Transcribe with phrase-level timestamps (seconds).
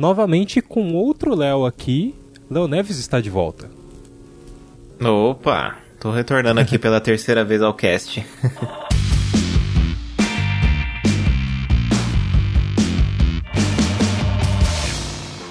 [0.00, 2.14] novamente com outro Léo aqui.
[2.50, 3.70] Léo Neves está de volta.
[4.98, 8.24] Opa, tô retornando aqui pela terceira vez ao cast.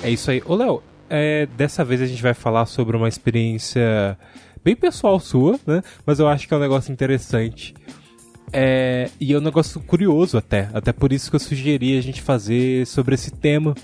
[0.01, 0.41] é isso aí.
[0.43, 4.17] Ô Léo, é, dessa vez a gente vai falar sobre uma experiência
[4.63, 5.83] bem pessoal sua, né?
[6.07, 7.75] Mas eu acho que é um negócio interessante.
[8.51, 10.71] É, e é um negócio curioso até.
[10.73, 13.75] Até por isso que eu sugeri a gente fazer sobre esse tema.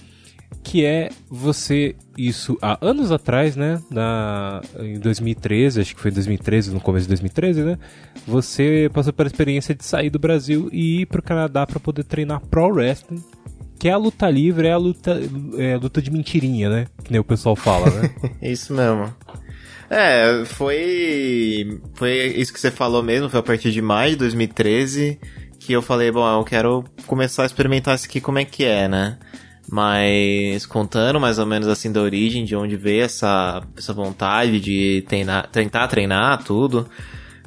[0.64, 3.82] Que é você, isso há anos atrás, né?
[3.90, 7.78] Na, em 2013, acho que foi em 2013, no começo de 2013, né?
[8.26, 12.42] Você passou pela experiência de sair do Brasil e ir pro Canadá para poder treinar
[12.42, 13.24] Pro Wrestling
[13.78, 15.20] que é a luta livre, é a luta,
[15.58, 16.88] é a luta de mentirinha, né?
[17.04, 18.10] Que nem o pessoal fala, né?
[18.42, 19.14] Isso mesmo.
[19.90, 21.80] É, foi.
[21.94, 25.20] Foi isso que você falou mesmo, foi a partir de maio de 2013
[25.66, 28.88] que eu falei, bom, eu quero começar a experimentar isso aqui como é que é,
[28.88, 29.18] né?
[29.70, 35.04] Mas contando mais ou menos assim da origem, de onde veio essa, essa vontade de
[35.08, 36.88] treinar, tentar treinar tudo.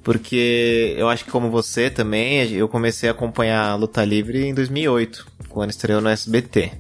[0.03, 4.55] Porque eu acho que como você também, eu comecei a acompanhar a luta livre em
[4.55, 6.73] 2008, quando estreou no SBT.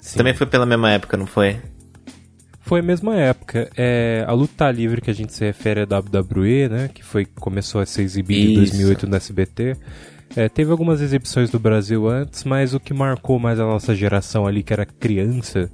[0.00, 1.56] Você também foi pela mesma época, não foi?
[2.60, 3.70] Foi a mesma época.
[3.76, 6.90] É, a luta livre que a gente se refere à WWE, né?
[6.92, 9.76] Que foi, começou a ser exibida em 2008 no SBT.
[10.36, 14.46] É, teve algumas exibições do Brasil antes, mas o que marcou mais a nossa geração
[14.46, 15.70] ali, que era criança,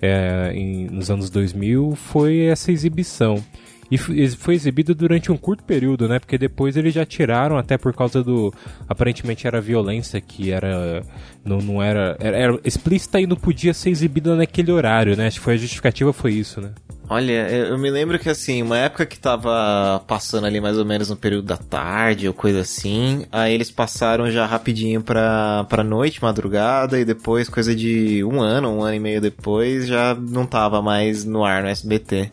[0.00, 3.42] é, em, nos anos 2000, foi essa exibição.
[3.90, 6.18] E foi exibido durante um curto período, né?
[6.18, 8.52] Porque depois eles já tiraram, até por causa do.
[8.86, 11.02] Aparentemente era violência que era.
[11.42, 12.60] Não, não era, era, era.
[12.62, 15.26] explícita e não podia ser exibida naquele horário, né?
[15.26, 16.72] Acho que foi a justificativa foi isso, né?
[17.10, 21.08] Olha, eu me lembro que assim, uma época que tava passando ali mais ou menos
[21.08, 26.22] no período da tarde ou coisa assim, aí eles passaram já rapidinho pra, pra noite,
[26.22, 30.82] madrugada, e depois, coisa de um ano, um ano e meio depois, já não tava
[30.82, 32.30] mais no ar no SBT.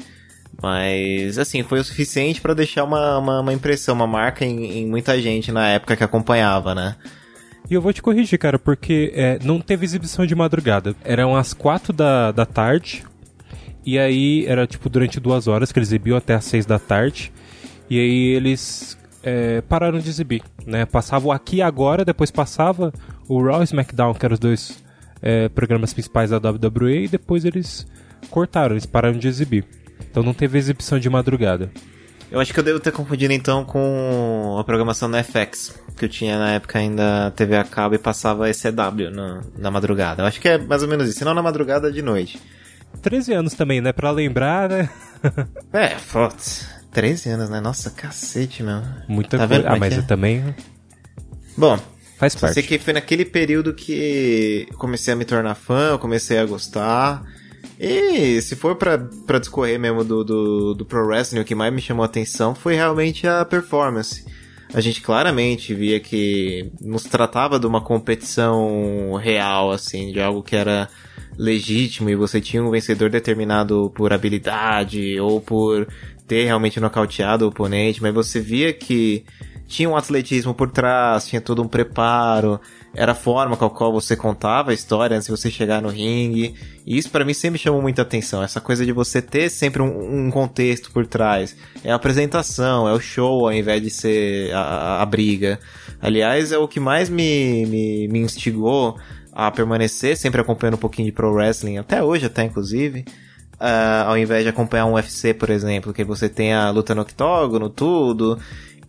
[0.62, 4.88] Mas, assim, foi o suficiente para deixar uma, uma, uma, impressão, uma marca em, em,
[4.88, 6.95] muita gente na época que acompanhava, né?
[7.70, 10.95] E eu vou te corrigir, cara, porque é, não teve exibição de madrugada.
[11.04, 13.04] Eram as quatro da, da tarde,
[13.86, 17.32] e aí era tipo durante duas horas que eles exibiam até as seis da tarde,
[17.90, 20.86] e aí eles é, pararam de exibir, né?
[20.86, 22.94] Passavam aqui agora, depois passava
[23.28, 24.84] o Raw e SmackDown, que eram os dois
[25.22, 27.88] é, programas principais da WWE, e depois eles
[28.30, 29.66] cortaram, eles pararam de exibir.
[30.10, 31.72] Então não teve exibição de madrugada.
[32.32, 36.10] Eu acho que eu devo ter confundido então com a programação da FX, que eu
[36.10, 40.23] tinha na época ainda TV a cabo e passava ECW na, na madrugada.
[40.23, 42.40] Eu acho que é mais ou menos isso, se não na madrugada de noite.
[43.02, 43.92] 13 anos também, né?
[43.92, 44.89] Pra lembrar, né?
[45.73, 46.36] é, foda
[46.95, 47.60] 13 anos, né?
[47.60, 48.82] Nossa, cacete, meu.
[49.08, 49.70] Muita tá coisa.
[49.70, 49.98] Ah, é mas é?
[49.98, 50.56] eu também.
[51.58, 51.78] Bom,
[52.17, 52.54] faz parte.
[52.54, 57.22] Sei que foi naquele período que comecei a me tornar fã, eu comecei a gostar.
[57.78, 61.82] E se for para discorrer mesmo do, do, do Pro Wrestling, o que mais me
[61.82, 64.26] chamou a atenção foi realmente a performance.
[64.73, 70.55] A gente claramente via que nos tratava de uma competição real, assim, de algo que
[70.55, 70.88] era
[71.38, 75.88] legítimo e você tinha um vencedor determinado por habilidade ou por
[76.28, 79.26] ter realmente nocauteado o oponente, mas você via que
[79.68, 82.60] tinha um atletismo por trás, tinha todo um preparo,
[82.94, 85.90] era a forma com a qual você contava a história antes de você chegar no
[85.90, 86.56] ringue.
[86.86, 88.44] E isso para mim sempre chamou muita atenção.
[88.44, 91.56] Essa coisa de você ter sempre um, um, contexto por trás.
[91.84, 95.60] É a apresentação, é o show ao invés de ser a, a, a briga.
[96.00, 98.98] Aliás, é o que mais me, me, me instigou
[99.36, 103.04] a permanecer sempre acompanhando um pouquinho de pro wrestling, até hoje até inclusive.
[103.56, 107.02] Uh, ao invés de acompanhar um UFC, por exemplo, que você tem a luta no
[107.02, 108.40] octógono, tudo,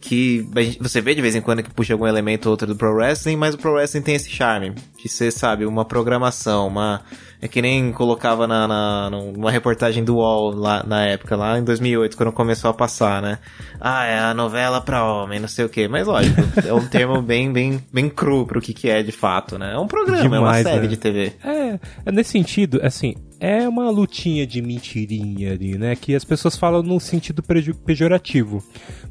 [0.06, 0.48] que
[0.80, 3.34] você vê de vez em quando que puxa algum elemento ou outro do pro wrestling,
[3.34, 4.72] mas o pro wrestling tem esse charme
[5.02, 7.02] de ser, sabe, uma programação, uma
[7.42, 11.64] é que nem colocava na, na numa reportagem do UOL lá na época, lá em
[11.64, 13.38] 2008, quando começou a passar, né?
[13.80, 15.88] Ah, é a novela pra homem, não sei o quê.
[15.88, 19.58] Mas lógico, é um termo bem, bem, bem cru pro que, que é de fato,
[19.58, 19.74] né?
[19.74, 20.88] É um programa, Demais, é uma série né?
[20.88, 21.32] de TV.
[21.44, 25.94] É, é, nesse sentido, assim, é uma lutinha de mentirinha ali, né?
[25.94, 27.42] Que as pessoas falam no sentido
[27.84, 28.62] pejorativo.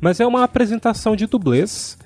[0.02, 1.98] Mas é uma apresentação de dublês.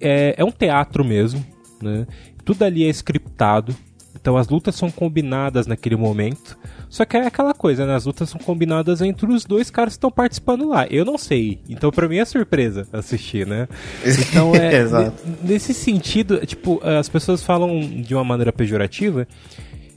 [0.00, 1.44] É, é um teatro mesmo,
[1.80, 2.06] né?
[2.44, 3.74] Tudo ali é scriptado.
[4.20, 6.58] Então as lutas são combinadas naquele momento.
[6.88, 7.94] Só que é aquela coisa, né?
[7.94, 10.86] As lutas são combinadas entre os dois caras que estão participando lá.
[10.88, 11.60] Eu não sei.
[11.68, 13.68] Então para mim é surpresa assistir, né?
[14.04, 15.12] Então é.
[15.42, 19.26] nesse sentido, tipo, as pessoas falam de uma maneira pejorativa.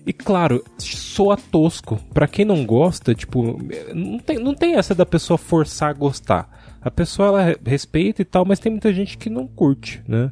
[0.06, 1.98] E claro, soa tosco.
[2.14, 3.58] Para quem não gosta, tipo,
[3.94, 6.78] não tem, não tem essa da pessoa forçar a gostar.
[6.82, 10.32] A pessoa ela respeita e tal, mas tem muita gente que não curte, né?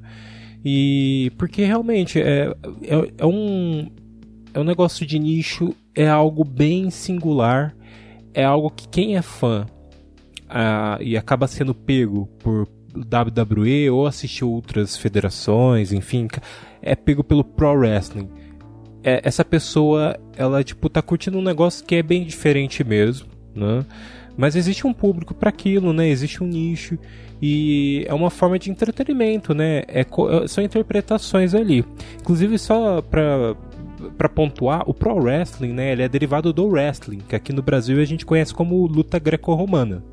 [0.63, 2.53] E porque realmente é,
[2.83, 3.89] é, é um
[4.53, 7.73] é um negócio de nicho, é algo bem singular,
[8.33, 9.65] é algo que quem é fã
[10.49, 16.27] uh, e acaba sendo pego por WWE ou assistir outras federações, enfim,
[16.81, 18.29] é pego pelo pro wrestling.
[19.03, 23.85] É, essa pessoa, ela tipo tá curtindo um negócio que é bem diferente mesmo, né?
[24.37, 26.07] Mas existe um público para aquilo, né?
[26.07, 26.97] Existe um nicho
[27.41, 29.83] e é uma forma de entretenimento, né?
[29.87, 31.83] É, é são interpretações ali.
[32.19, 33.55] Inclusive só para
[34.17, 37.99] para pontuar, o pro wrestling, né, ele é derivado do wrestling, que aqui no Brasil
[38.01, 40.03] a gente conhece como luta greco-romana.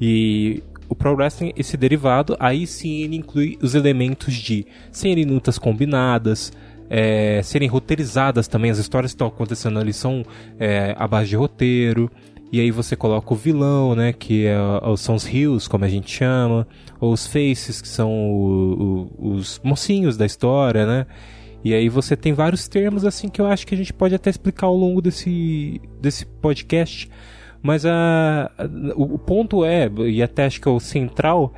[0.00, 5.58] E o pro wrestling, esse derivado, aí sim ele inclui os elementos de serem lutas
[5.58, 6.52] combinadas,
[6.94, 10.22] é, serem roteirizadas também, as histórias que estão acontecendo ali são
[10.60, 12.10] é, à base de roteiro.
[12.52, 14.54] E aí você coloca o vilão, né, que é,
[14.98, 16.68] são os rios, como a gente chama,
[17.00, 21.06] ou os faces, que são o, o, os mocinhos da história, né?
[21.64, 24.28] E aí você tem vários termos assim que eu acho que a gente pode até
[24.28, 27.08] explicar ao longo desse, desse podcast.
[27.62, 28.64] Mas a, a
[28.94, 31.54] o, o, ponto é, e até acho que é o central,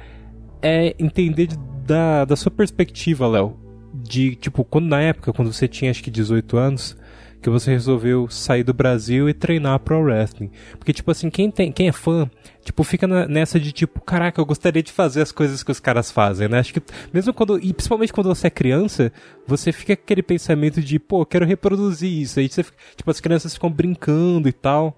[0.63, 1.49] é entender
[1.85, 3.64] da, da sua perspectiva, Léo.
[4.05, 6.97] De, tipo, quando na época, quando você tinha acho que 18 anos,
[7.45, 10.51] que você resolveu sair do Brasil e treinar pro wrestling.
[10.79, 12.29] Porque, tipo assim, quem, tem, quem é fã,
[12.65, 15.79] tipo, fica na, nessa de tipo, caraca, eu gostaria de fazer as coisas que os
[15.79, 16.59] caras fazem, né?
[16.59, 19.13] Acho que, mesmo quando, e principalmente quando você é criança,
[19.47, 22.41] você fica com aquele pensamento de, pô, quero reproduzir isso.
[22.41, 24.97] Aí você fica, tipo, as crianças ficam brincando e tal.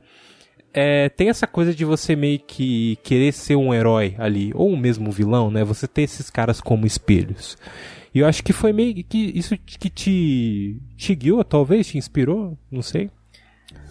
[0.73, 5.09] É, tem essa coisa de você meio que querer ser um herói ali, ou mesmo
[5.09, 5.65] um vilão, né?
[5.65, 7.57] Você ter esses caras como espelhos.
[8.17, 12.57] E eu acho que foi meio que isso que te, te guiou, talvez, te inspirou,
[12.73, 13.11] não sei.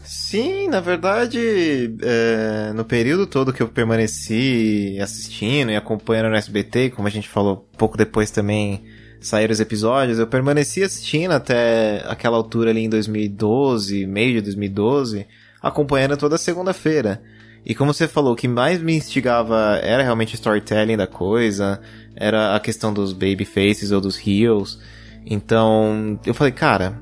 [0.03, 6.89] Sim, na verdade, é, no período todo que eu permaneci assistindo e acompanhando no SBT,
[6.89, 8.83] como a gente falou pouco depois também
[9.21, 15.27] saíram os episódios, eu permaneci assistindo até aquela altura ali em 2012, meio de 2012,
[15.61, 17.21] acompanhando toda segunda-feira.
[17.65, 21.81] E como você falou, o que mais me instigava era realmente o storytelling da coisa,
[22.15, 24.79] era a questão dos baby faces ou dos heels.
[25.25, 27.01] Então, eu falei, cara,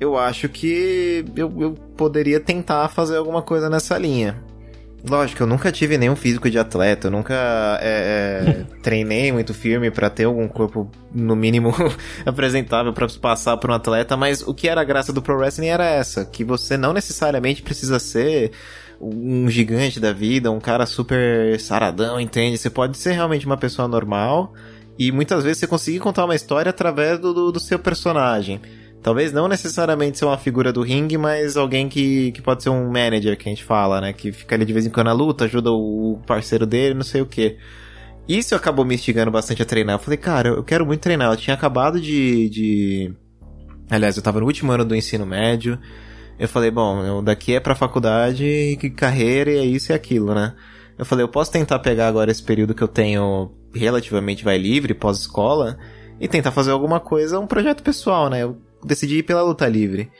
[0.00, 4.36] eu acho que eu, eu poderia tentar fazer alguma coisa nessa linha.
[5.08, 9.90] Lógico, eu nunca tive nenhum físico de atleta, eu nunca é, é, treinei muito firme
[9.90, 11.72] para ter algum corpo, no mínimo,
[12.26, 15.68] apresentável para passar por um atleta, mas o que era a graça do pro wrestling
[15.68, 18.50] era essa, que você não necessariamente precisa ser
[19.00, 22.58] um gigante da vida, um cara super saradão, entende?
[22.58, 24.52] Você pode ser realmente uma pessoa normal
[24.98, 28.60] e muitas vezes você conseguir contar uma história através do, do, do seu personagem.
[29.02, 32.90] Talvez não necessariamente ser uma figura do ringue, mas alguém que, que pode ser um
[32.90, 34.12] manager, que a gente fala, né?
[34.12, 37.20] Que fica ali de vez em quando na luta, ajuda o parceiro dele, não sei
[37.20, 37.56] o que.
[38.28, 39.94] Isso acabou me instigando bastante a treinar.
[39.94, 41.30] Eu falei, cara, eu quero muito treinar.
[41.30, 42.48] Eu tinha acabado de.
[42.48, 43.14] de...
[43.88, 45.78] Aliás, eu tava no último ano do ensino médio.
[46.38, 50.34] Eu falei, bom, eu daqui é pra faculdade, que carreira e é isso e aquilo,
[50.34, 50.54] né?
[50.98, 54.94] Eu falei, eu posso tentar pegar agora esse período que eu tenho relativamente vai livre,
[54.94, 55.78] pós-escola,
[56.20, 58.42] e tentar fazer alguma coisa, um projeto pessoal, né?
[58.42, 60.10] Eu decidi ir pela luta livre.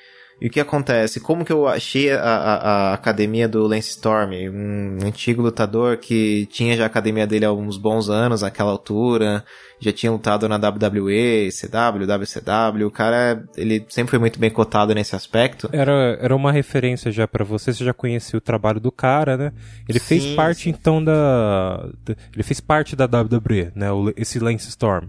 [0.40, 1.18] E o que acontece?
[1.18, 4.32] Como que eu achei a, a, a, academia do Lance Storm?
[4.50, 9.42] Um antigo lutador que tinha já a academia dele há uns bons anos, naquela altura,
[9.80, 12.86] já tinha lutado na WWE, CW, WCW.
[12.86, 15.70] O cara, ele sempre foi muito bem cotado nesse aspecto.
[15.72, 19.52] Era, era uma referência já para você, você já conhecia o trabalho do cara, né?
[19.88, 20.70] Ele sim, fez parte sim.
[20.70, 21.88] então da.
[22.34, 23.88] Ele fez parte da WWE, né?
[24.16, 25.08] Esse Lance Storm.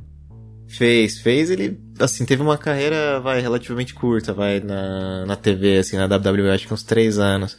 [0.67, 5.95] Fez, fez, ele, assim, teve uma carreira, vai, relativamente curta, vai, na, na TV, assim,
[5.95, 7.57] na WWE, acho que uns três anos.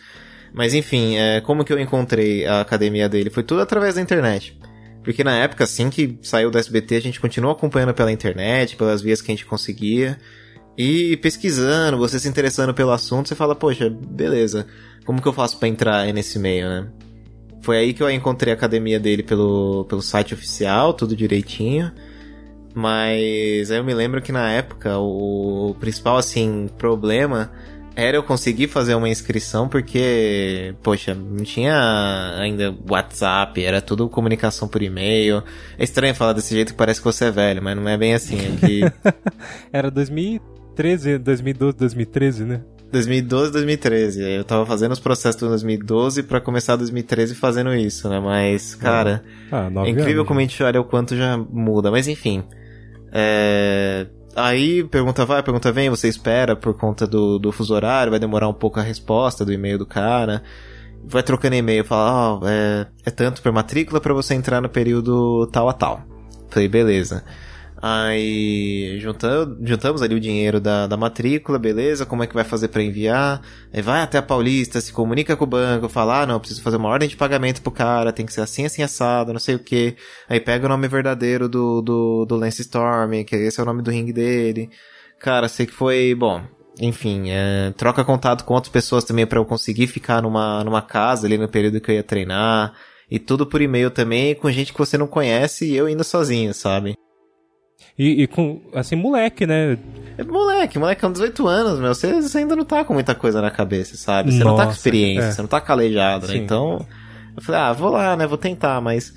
[0.53, 3.31] Mas enfim, é, como que eu encontrei a academia dele?
[3.31, 4.59] Foi tudo através da internet.
[5.03, 9.01] Porque na época, assim que saiu do SBT, a gente continuou acompanhando pela internet, pelas
[9.01, 10.19] vias que a gente conseguia.
[10.77, 14.67] E pesquisando, você se interessando pelo assunto, você fala, poxa, beleza,
[15.05, 16.89] como que eu faço para entrar nesse meio, né?
[17.63, 21.91] Foi aí que eu encontrei a academia dele pelo, pelo site oficial, tudo direitinho.
[22.75, 27.51] Mas eu me lembro que na época o principal, assim, problema
[27.99, 34.69] era eu conseguir fazer uma inscrição porque, poxa, não tinha ainda WhatsApp, era tudo comunicação
[34.69, 35.43] por e-mail.
[35.77, 38.15] É estranho falar desse jeito que parece que você é velho, mas não é bem
[38.15, 38.37] assim.
[38.37, 39.13] É que...
[39.73, 42.61] era 2013, 2012, 2013, né?
[42.93, 44.23] 2012, 2013.
[44.23, 48.21] Eu tava fazendo os processos de 2012 para começar 2013 fazendo isso, né?
[48.21, 51.91] Mas, cara, ah, é incrível anos, como a gente olha o quanto já muda.
[51.91, 52.45] Mas enfim.
[53.13, 54.07] É...
[54.37, 58.49] Aí pergunta vai, pergunta vem, você espera por conta do, do fuso horário, vai demorar
[58.49, 60.43] um pouco a resposta do e-mail do cara.
[61.05, 64.69] Vai trocando e-mail, fala, ó, oh, é, é tanto por matrícula para você entrar no
[64.69, 66.03] período tal a tal.
[66.49, 67.25] Falei, beleza.
[67.81, 72.05] Aí juntamos, juntamos ali o dinheiro da, da matrícula, beleza?
[72.05, 73.41] Como é que vai fazer para enviar?
[73.73, 76.77] Aí vai até a Paulista, se comunica com o banco, fala, ah, não, preciso fazer
[76.77, 79.61] uma ordem de pagamento pro cara, tem que ser assim, assim, assado, não sei o
[79.61, 79.97] que.
[80.29, 83.83] Aí pega o nome verdadeiro do, do, do Lance Storm, que esse é o nome
[83.83, 84.71] do ringue dele.
[85.21, 86.43] Cara, sei que foi, bom,
[86.81, 91.27] enfim, é, troca contato com outras pessoas também para eu conseguir ficar numa, numa casa
[91.27, 92.73] ali no período que eu ia treinar.
[93.11, 96.53] E tudo por e-mail também, com gente que você não conhece e eu indo sozinho,
[96.53, 96.95] sabe?
[97.99, 99.77] E, e, com, assim, moleque, né?
[100.17, 101.93] É moleque, moleque com 18 anos, meu.
[101.93, 104.31] Você, você, ainda não tá com muita coisa na cabeça, sabe?
[104.31, 105.33] Você Nossa, não tá com experiência, é.
[105.33, 106.37] você não tá calejado, né?
[106.37, 106.87] Então,
[107.37, 108.25] eu falei, ah, vou lá, né?
[108.25, 109.13] Vou tentar, mas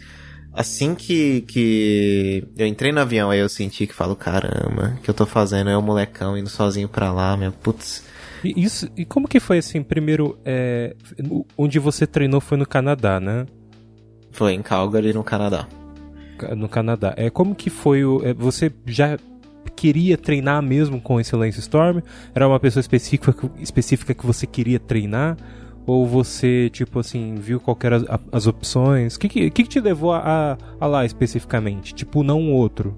[0.51, 5.09] assim que, que eu entrei no avião, aí eu senti que falo, caramba, o que
[5.09, 5.69] eu tô fazendo?
[5.69, 8.03] É o molecão indo sozinho pra lá, meu, putz.
[8.43, 10.95] E, isso, e como que foi assim, primeiro, é,
[11.55, 13.45] onde você treinou foi no Canadá, né?
[14.31, 15.67] Foi em Calgary, no Canadá
[16.55, 17.13] no Canadá.
[17.17, 19.17] É como que foi o é, você já
[19.75, 22.01] queria treinar mesmo com esse Lance Storm?
[22.35, 25.37] Era uma pessoa específica específica que você queria treinar?
[25.85, 29.15] Ou você, tipo assim, viu qualquer as, as opções?
[29.15, 31.93] O que, que, que, te levou a, a, lá especificamente?
[31.93, 32.95] Tipo, não outro?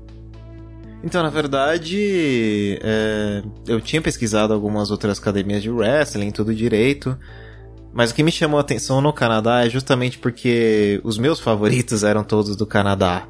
[1.01, 7.17] Então, na verdade, é, eu tinha pesquisado algumas outras academias de wrestling, tudo direito.
[7.93, 12.03] Mas o que me chamou a atenção no Canadá é justamente porque os meus favoritos
[12.03, 13.27] eram todos do Canadá.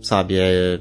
[0.00, 0.80] Sabe, é,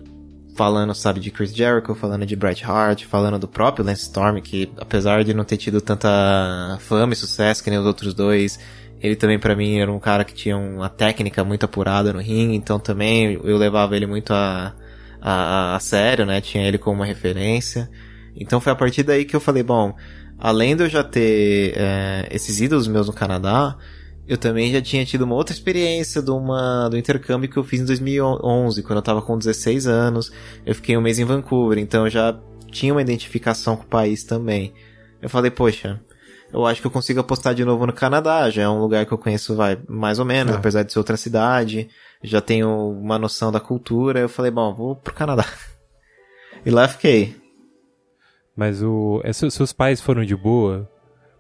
[0.56, 4.72] falando, sabe, de Chris Jericho, falando de Bret Hart, falando do próprio Lance Storm, que
[4.78, 8.60] apesar de não ter tido tanta fama e sucesso que nem os outros dois,
[9.02, 12.56] ele também para mim era um cara que tinha uma técnica muito apurada no ringue,
[12.56, 14.74] então também eu levava ele muito a,
[15.22, 16.42] a, a sério, né?
[16.42, 17.90] Tinha ele como uma referência.
[18.36, 19.96] Então foi a partir daí que eu falei, bom,
[20.40, 23.78] além de eu já ter é, esses ídolos meus no Canadá,
[24.28, 27.80] eu também já tinha tido uma outra experiência de uma, do intercâmbio que eu fiz
[27.80, 30.32] em 2011, quando eu tava com 16 anos.
[30.66, 32.38] Eu fiquei um mês em Vancouver, então eu já
[32.70, 34.74] tinha uma identificação com o país também.
[35.22, 36.02] Eu falei, poxa,
[36.52, 39.14] eu acho que eu consigo apostar de novo no Canadá, já é um lugar que
[39.14, 40.58] eu conheço, vai, mais ou menos, é.
[40.58, 41.90] apesar de ser outra cidade,
[42.22, 44.20] já tenho uma noção da cultura.
[44.20, 45.46] Eu falei, bom, vou pro Canadá.
[46.66, 47.47] E lá fiquei.
[48.58, 49.22] Mas o.
[49.24, 50.90] É, seus pais foram de boa?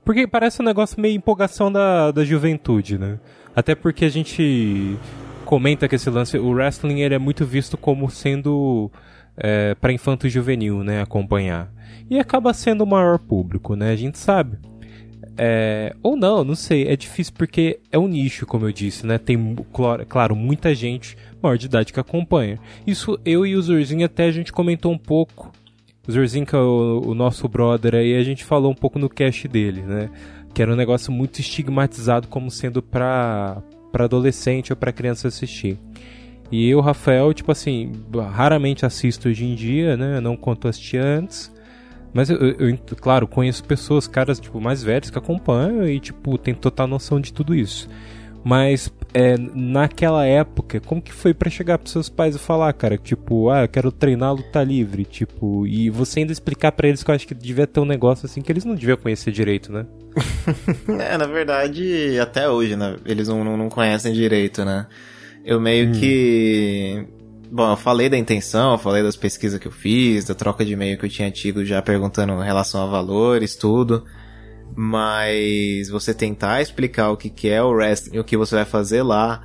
[0.05, 3.19] Porque parece um negócio meio empolgação da, da juventude, né?
[3.55, 4.95] Até porque a gente
[5.43, 8.91] comenta que esse lance, o wrestling ele é muito visto como sendo
[9.35, 11.01] é, para infanto juvenil, né?
[11.01, 11.73] Acompanhar.
[12.07, 13.91] E acaba sendo o maior público, né?
[13.91, 14.59] A gente sabe.
[15.35, 16.87] É, ou não, não sei.
[16.87, 19.17] É difícil porque é um nicho, como eu disse, né?
[19.17, 19.55] Tem,
[20.07, 22.59] claro, muita gente maior de idade que acompanha.
[22.85, 25.51] Isso eu e o Zurzinho até a gente comentou um pouco
[26.11, 30.09] Zorzinka, o, o nosso brother aí, a gente falou um pouco no cast dele, né?
[30.53, 33.61] Que era um negócio muito estigmatizado como sendo pra,
[33.91, 35.77] pra adolescente ou pra criança assistir.
[36.51, 37.91] E eu, Rafael, tipo assim,
[38.31, 40.21] raramente assisto hoje em dia, né?
[40.21, 41.53] não conto assistir antes.
[42.13, 46.37] Mas eu, eu, eu, claro, conheço pessoas, caras, tipo, mais velhos que acompanham e, tipo,
[46.37, 47.89] tem total noção de tudo isso.
[48.43, 52.97] Mas é, naquela época, como que foi para chegar pros seus pais e falar, cara,
[52.97, 57.09] tipo, ah, eu quero treinar luta livre, tipo, e você ainda explicar para eles que
[57.09, 59.85] eu acho que devia ter um negócio assim que eles não deviam conhecer direito, né?
[60.99, 62.97] é, na verdade, até hoje, né?
[63.05, 64.87] Eles não, não, não conhecem direito, né?
[65.43, 65.91] Eu meio hum.
[65.93, 67.07] que.
[67.49, 70.73] Bom, eu falei da intenção, eu falei das pesquisas que eu fiz, da troca de
[70.73, 74.03] e-mail que eu tinha tido já perguntando em relação a valores, tudo.
[74.75, 78.65] Mas você tentar explicar o que, que é o wrestling e o que você vai
[78.65, 79.43] fazer lá.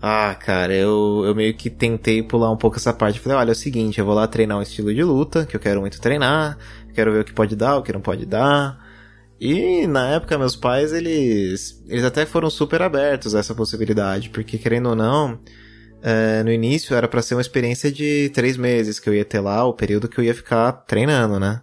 [0.00, 3.20] Ah, cara, eu, eu meio que tentei pular um pouco essa parte.
[3.20, 5.60] Falei, olha, é o seguinte, eu vou lá treinar um estilo de luta, que eu
[5.60, 6.58] quero muito treinar,
[6.94, 8.82] quero ver o que pode dar, o que não pode dar.
[9.40, 14.56] E na época meus pais, eles, eles até foram super abertos a essa possibilidade, porque
[14.56, 15.40] querendo ou não,
[16.02, 19.40] é, no início era para ser uma experiência de três meses que eu ia ter
[19.40, 21.60] lá, o período que eu ia ficar treinando, né?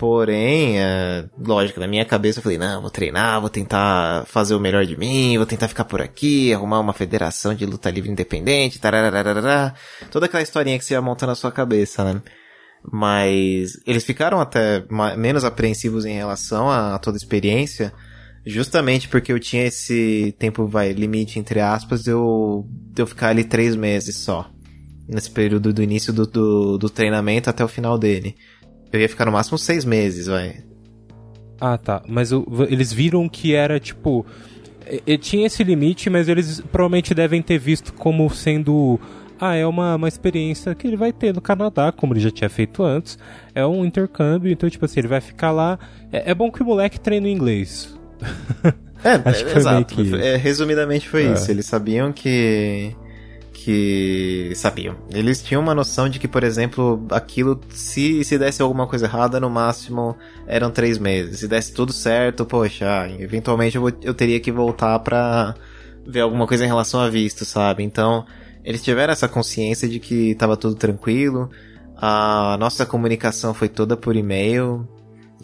[0.00, 4.58] Porém, é, lógico, na minha cabeça eu falei, não, vou treinar, vou tentar fazer o
[4.58, 8.80] melhor de mim, vou tentar ficar por aqui, arrumar uma federação de luta livre independente,
[8.80, 9.74] tararararara,
[10.10, 12.22] toda aquela historinha que você ia montar na sua cabeça, né?
[12.90, 14.86] Mas eles ficaram até
[15.18, 17.92] menos apreensivos em relação a, a toda a experiência,
[18.46, 23.28] justamente porque eu tinha esse tempo, vai, limite entre aspas, de eu, de eu ficar
[23.28, 24.50] ali três meses só.
[25.06, 28.34] Nesse período do início do, do, do treinamento até o final dele.
[28.92, 30.56] Eu ia ficar no máximo seis meses, vai.
[31.60, 32.02] Ah, tá.
[32.08, 34.24] Mas o, eles viram que era tipo.
[35.06, 38.98] E, tinha esse limite, mas eles provavelmente devem ter visto como sendo.
[39.38, 42.50] Ah, é uma, uma experiência que ele vai ter no Canadá, como ele já tinha
[42.50, 43.18] feito antes.
[43.54, 45.78] É um intercâmbio, então, tipo assim, ele vai ficar lá.
[46.12, 47.96] É, é bom que o moleque treine inglês.
[49.04, 49.94] É, Acho que foi exato.
[49.94, 50.14] Que...
[50.16, 51.32] É, resumidamente foi é.
[51.32, 51.50] isso.
[51.50, 52.94] Eles sabiam que
[53.64, 54.96] que sabiam.
[55.12, 59.38] Eles tinham uma noção de que, por exemplo, aquilo, se, se desse alguma coisa errada,
[59.38, 61.40] no máximo eram três meses.
[61.40, 65.54] Se desse tudo certo, poxa, eventualmente eu, eu teria que voltar pra
[66.06, 67.82] ver alguma coisa em relação a visto, sabe?
[67.82, 68.24] Então,
[68.64, 71.50] eles tiveram essa consciência de que estava tudo tranquilo.
[71.96, 74.88] A nossa comunicação foi toda por e-mail,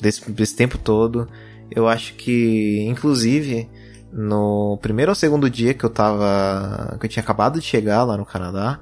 [0.01, 1.29] desse, desse tempo todo.
[1.71, 3.69] Eu acho que, inclusive,
[4.17, 6.97] no primeiro ou segundo dia que eu tava.
[6.99, 8.81] que eu tinha acabado de chegar lá no Canadá,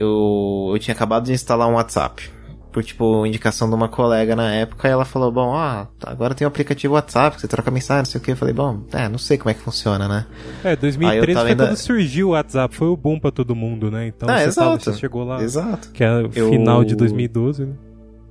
[0.00, 2.36] eu, eu tinha acabado de instalar um WhatsApp.
[2.72, 6.44] Por, tipo, indicação de uma colega na época, e ela falou, bom, ó, agora tem
[6.44, 8.32] o um aplicativo WhatsApp, que você troca mensagem, não sei o que.
[8.32, 10.26] Eu falei, bom, é, não sei como é que funciona, né?
[10.62, 11.66] É, 2013 foi ainda...
[11.66, 14.08] quando surgiu o WhatsApp, foi o boom pra todo mundo, né?
[14.08, 15.42] Então é, você, exato, tava, você chegou lá.
[15.42, 15.90] Exato.
[15.92, 16.50] Que é o eu...
[16.50, 17.74] final de 2012, né?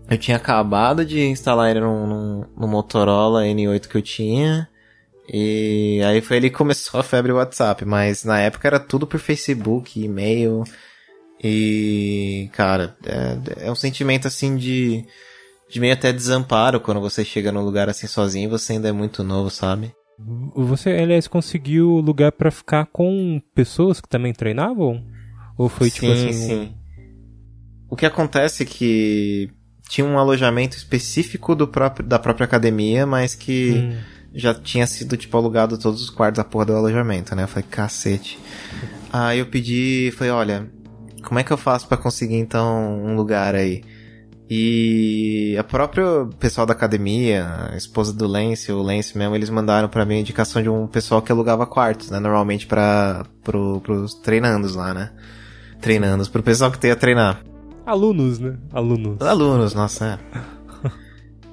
[0.09, 4.69] Eu tinha acabado de instalar ele no, no, no Motorola N8 que eu tinha.
[5.31, 9.19] E aí foi ele que começou a febre WhatsApp, mas na época era tudo por
[9.19, 10.63] Facebook, e-mail.
[11.43, 15.03] E, cara, é, é um sentimento assim de,
[15.69, 18.93] de meio até desamparo quando você chega num lugar assim sozinho e você ainda é
[18.93, 19.91] muito novo, sabe?
[20.55, 25.05] Você, aliás, conseguiu lugar para ficar com pessoas que também treinavam?
[25.57, 26.33] Ou foi tipo sim, assim?
[26.33, 26.75] Sim.
[27.89, 29.51] O que acontece é que
[29.89, 33.71] tinha um alojamento específico do próprio, da própria academia, mas que.
[33.73, 37.43] Hum já tinha sido, tipo, alugado todos os quartos da porra do alojamento, né?
[37.43, 38.39] Eu falei, cacete.
[39.11, 40.71] Aí eu pedi, falei, olha,
[41.23, 43.83] como é que eu faço para conseguir, então, um lugar aí?
[44.49, 46.05] E a própria
[46.39, 50.19] pessoal da academia, a esposa do Lance, o Lance mesmo, eles mandaram para mim a
[50.19, 52.19] indicação de um pessoal que alugava quartos, né?
[52.19, 55.11] Normalmente para pro, pros treinandos lá, né?
[55.81, 57.43] Treinandos, pro pessoal que tem a treinar.
[57.85, 58.57] Alunos, né?
[58.71, 59.21] Alunos.
[59.21, 60.56] Alunos, nossa, é.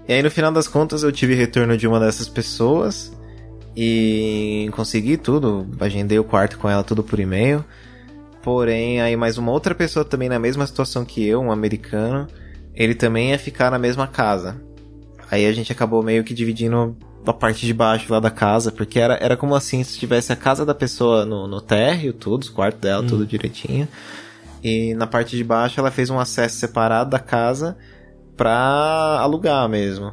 [0.07, 3.13] E aí no final das contas eu tive retorno de uma dessas pessoas
[3.77, 7.65] e consegui tudo, agendei o quarto com ela tudo por e-mail.
[8.43, 12.27] Porém, aí mais uma outra pessoa também na mesma situação que eu, um americano,
[12.75, 14.61] ele também ia ficar na mesma casa.
[15.31, 16.95] Aí a gente acabou meio que dividindo
[17.27, 20.37] a parte de baixo lá da casa, porque era, era como assim se tivesse a
[20.37, 23.07] casa da pessoa no, no térreo, tudo, os quartos dela, hum.
[23.07, 23.88] tudo direitinho.
[24.62, 27.77] E na parte de baixo ela fez um acesso separado da casa
[28.37, 30.12] pra alugar mesmo.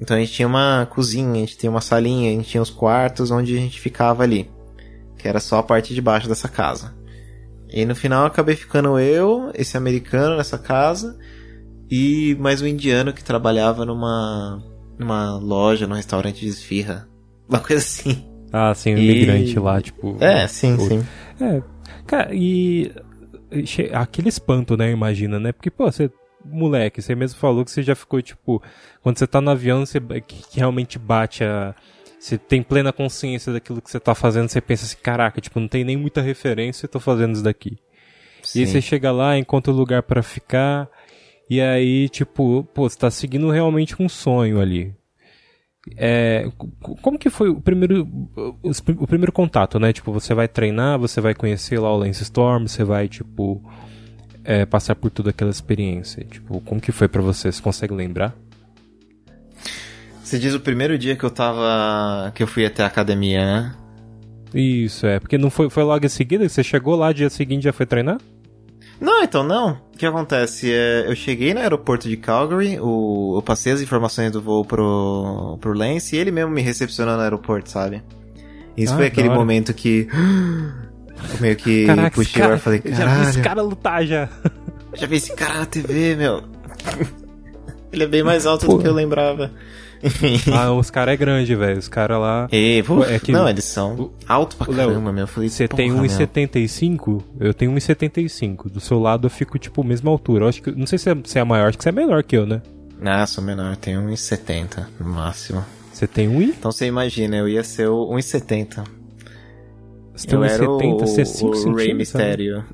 [0.00, 2.70] Então a gente tinha uma cozinha, a gente tinha uma salinha, a gente tinha os
[2.70, 4.50] quartos onde a gente ficava ali.
[5.16, 6.94] Que era só a parte de baixo dessa casa.
[7.68, 11.18] E no final acabei ficando eu, esse americano nessa casa,
[11.90, 14.62] e mais um indiano que trabalhava numa,
[14.98, 17.08] numa loja, num restaurante de esfirra.
[17.48, 18.24] Uma coisa assim.
[18.52, 19.10] Ah, sim, um e...
[19.10, 20.16] imigrante lá, tipo.
[20.20, 20.80] É, sim, o...
[20.80, 21.06] sim.
[21.40, 21.62] É.
[22.06, 22.92] Cara, e.
[23.92, 24.90] Aquele espanto, né?
[24.90, 25.52] Imagina, né?
[25.52, 26.10] Porque, pô, você
[26.44, 28.62] moleque, você mesmo falou que você já ficou, tipo,
[29.02, 31.74] quando você tá no avião, você que, realmente bate a.
[32.18, 35.68] Você tem plena consciência daquilo que você tá fazendo, você pensa assim, caraca, tipo, não
[35.68, 37.78] tem nem muita referência e tô fazendo isso daqui.
[38.42, 38.58] Sim.
[38.58, 40.88] E aí você chega lá, encontra um lugar para ficar,
[41.48, 44.92] e aí, tipo, pô, você tá seguindo realmente um sonho ali.
[45.96, 46.50] É,
[47.02, 48.06] como que foi o primeiro,
[48.62, 49.92] o primeiro contato, né?
[49.92, 53.62] Tipo, você vai treinar, você vai conhecer lá o Lance Storm, você vai, tipo,
[54.48, 56.24] é, passar por toda aquela experiência?
[56.24, 57.52] Tipo, como que foi para você?
[57.52, 58.34] Você consegue lembrar?
[60.24, 62.32] Você diz o primeiro dia que eu tava.
[62.34, 63.74] que eu fui até a academia, né?
[64.54, 65.20] Isso, é.
[65.20, 66.48] Porque não foi, foi logo em seguida?
[66.48, 68.18] Você chegou lá, dia seguinte já foi treinar?
[68.98, 69.72] Não, então não.
[69.94, 70.72] O que acontece?
[70.72, 75.58] É, eu cheguei no aeroporto de Calgary, o, eu passei as informações do voo pro,
[75.60, 78.02] pro Lance e ele mesmo me recepcionou no aeroporto, sabe?
[78.74, 80.08] Isso ah, foi aquele momento que.
[81.40, 82.98] meio que Caraca, puxei cara, e falei, caralho.
[82.98, 84.28] Já vi esse cara lutar já.
[84.94, 86.42] Já vi esse cara na TV, meu.
[87.92, 88.74] Ele é bem mais alto Pô.
[88.74, 89.50] do que eu lembrava.
[90.52, 91.78] ah, os caras é grande, velho.
[91.78, 92.48] Os caras lá.
[92.52, 95.26] E, pô, é que, não, eles são altos pra caramba, meu.
[95.26, 97.22] Você tem 1,75?
[97.40, 98.70] Eu tenho 1,75.
[98.70, 100.44] Do seu lado eu fico, tipo, mesma altura.
[100.44, 102.22] Eu acho que, não sei se é, se é maior, acho que você é menor
[102.22, 102.62] que eu, né?
[103.04, 103.76] Ah, sou menor.
[103.76, 105.64] Tenho 1,70 no máximo.
[105.92, 106.42] Você tem 1?
[106.42, 108.84] Então você imagina, eu ia ser o 1,70.
[110.18, 111.86] Você tem 1,70, você é 5 centímetros.
[111.86, 112.64] Rey Mysterio.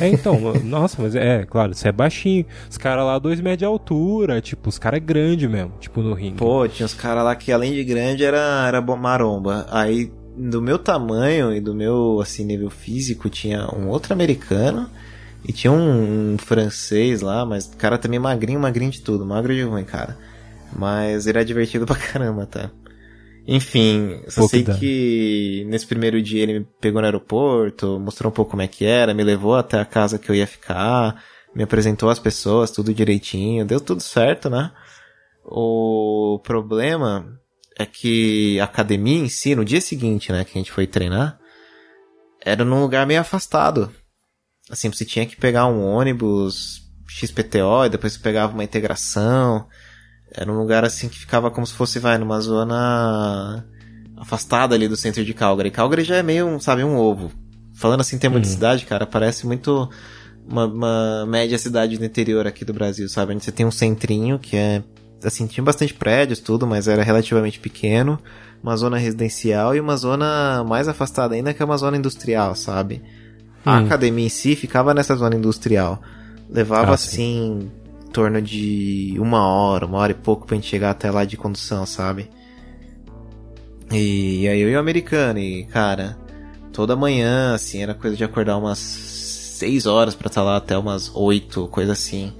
[0.00, 2.44] É, então, nossa, mas é, claro, você é baixinho.
[2.68, 6.14] Os caras lá, dois metros de altura, tipo, os caras é grande mesmo, tipo, no
[6.14, 6.36] ringue.
[6.36, 9.66] Pô, tinha os caras lá que além de grande era, era maromba.
[9.70, 14.88] Aí, do meu tamanho e do meu, assim, nível físico, tinha um outro americano
[15.46, 19.54] e tinha um, um francês lá, mas o cara também magrinho, magrinho de tudo, magro
[19.54, 20.16] de ruim, cara.
[20.72, 22.70] Mas ele é divertido pra caramba, tá?
[23.52, 28.52] Enfim, só sei que nesse primeiro dia ele me pegou no aeroporto, mostrou um pouco
[28.52, 31.20] como é que era, me levou até a casa que eu ia ficar,
[31.52, 34.70] me apresentou as pessoas, tudo direitinho, deu tudo certo, né?
[35.44, 37.40] O problema
[37.76, 41.36] é que a academia em si, no dia seguinte, né, que a gente foi treinar,
[42.40, 43.92] era num lugar meio afastado.
[44.70, 49.66] Assim, você tinha que pegar um ônibus XPTO e depois você pegava uma integração.
[50.32, 53.64] Era um lugar assim que ficava como se fosse, vai, numa zona
[54.16, 55.70] afastada ali do centro de Calgary.
[55.70, 57.32] Calgary já é meio, um, sabe, um ovo.
[57.74, 58.42] Falando assim em termos uhum.
[58.42, 59.88] de cidade, cara, parece muito
[60.46, 63.34] uma, uma, média cidade do interior aqui do Brasil, sabe?
[63.34, 64.82] Onde você tem um centrinho que é,
[65.24, 68.18] assim, tinha bastante prédios, tudo, mas era relativamente pequeno.
[68.62, 73.02] Uma zona residencial e uma zona mais afastada ainda que é uma zona industrial, sabe?
[73.64, 73.86] A hum.
[73.86, 76.02] academia em si ficava nessa zona industrial.
[76.50, 77.70] Levava, ah, assim,
[78.12, 81.86] torno de uma hora, uma hora e pouco pra gente chegar até lá de condução,
[81.86, 82.28] sabe?
[83.92, 86.16] E aí eu e o americano, e cara,
[86.72, 91.10] toda manhã, assim, era coisa de acordar umas 6 horas para estar lá até umas
[91.14, 92.32] 8, coisa assim.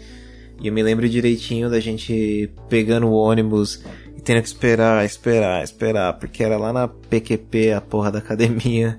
[0.60, 3.82] E eu me lembro direitinho da gente pegando o ônibus
[4.16, 8.98] e tendo que esperar, esperar, esperar, porque era lá na PQP, a porra da academia.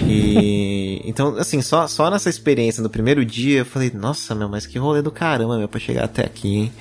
[0.00, 4.66] E então, assim, só, só nessa experiência no primeiro dia eu falei, nossa, meu, mas
[4.66, 6.72] que rolê do caramba, meu, pra chegar até aqui, hein?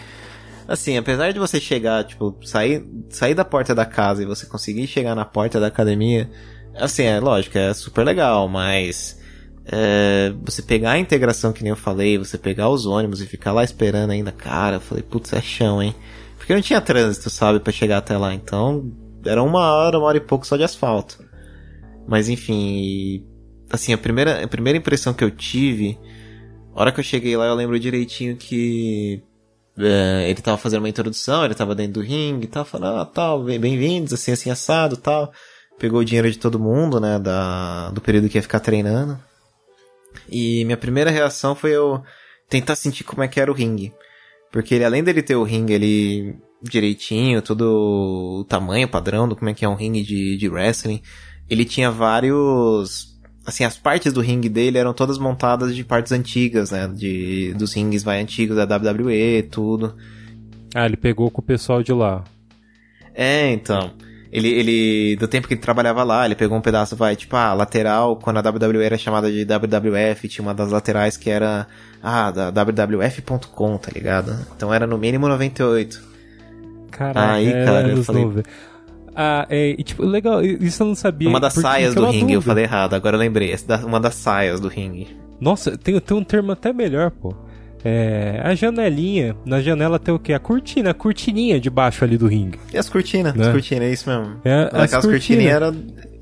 [0.68, 4.88] Assim, apesar de você chegar, tipo, sair, sair da porta da casa e você conseguir
[4.88, 6.30] chegar na porta da academia,
[6.76, 9.20] assim, é lógico, é super legal, mas
[9.66, 13.52] é, você pegar a integração que nem eu falei, você pegar os ônibus e ficar
[13.52, 15.94] lá esperando ainda, cara, eu falei, putz, é chão, hein?
[16.38, 18.92] Porque não tinha trânsito, sabe, para chegar até lá, então
[19.26, 21.25] era uma hora, uma hora e pouco só de asfalto.
[22.08, 23.26] Mas enfim,
[23.70, 25.98] assim, a primeira, a primeira impressão que eu tive,
[26.74, 29.24] a hora que eu cheguei lá, eu lembro direitinho que
[29.78, 33.44] é, ele tava fazendo uma introdução, ele tava dentro do ringue, tava falando, ah, tal,
[33.44, 35.32] bem-vindos, assim, assim, assado, tal.
[35.78, 39.20] Pegou o dinheiro de todo mundo, né, da, do período que ia ficar treinando.
[40.30, 42.02] E minha primeira reação foi eu
[42.50, 43.94] tentar sentir como é que era o ringue.
[44.52, 49.50] Porque ele, além dele ter o ringue ali direitinho, todo o tamanho padrão do como
[49.50, 51.02] é que é um ringue de, de wrestling,
[51.50, 56.72] ele tinha vários assim, as partes do ringue dele eram todas montadas de partes antigas,
[56.72, 56.88] né?
[56.88, 59.96] De, dos rings vai antigos da WWE, tudo.
[60.74, 62.24] Ah, ele pegou com o pessoal de lá.
[63.14, 63.92] É, então.
[64.32, 67.54] Ele, ele, do tempo que ele trabalhava lá, ele pegou um pedaço, vai, tipo, ah,
[67.54, 71.68] lateral, quando a WWE era chamada de WWF, tinha uma das laterais que era,
[72.04, 74.36] ah, da WWF.com, tá ligado?
[74.54, 76.04] Então era no mínimo 98.
[76.92, 78.44] Caralho, Aí, cara, eu falei...
[79.16, 81.30] Ah, é, e tipo, legal, isso eu não sabia.
[81.30, 83.56] Uma das saias do ringue, eu falei errado, agora eu lembrei.
[83.86, 85.08] Uma das saias do ringue.
[85.40, 87.34] Nossa, tem, tem um termo até melhor, pô.
[87.84, 90.34] É, a janelinha, na janela tem o quê?
[90.34, 92.60] A cortina, a cortininha de baixo ali do ringue.
[92.74, 93.46] E as cortinas, né?
[93.46, 94.38] as cortinas, é isso mesmo.
[94.44, 95.76] É, Aquelas cortininhas eram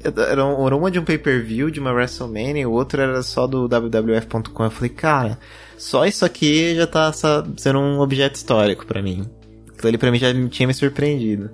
[0.03, 4.63] era uma de um pay-per-view, de uma WrestleMania, o outro era só do WWF.com.
[4.63, 5.39] Eu falei, cara,
[5.77, 9.25] só isso aqui já tá sendo um objeto histórico para mim.
[9.69, 11.49] Aquilo ali pra mim já tinha me surpreendido.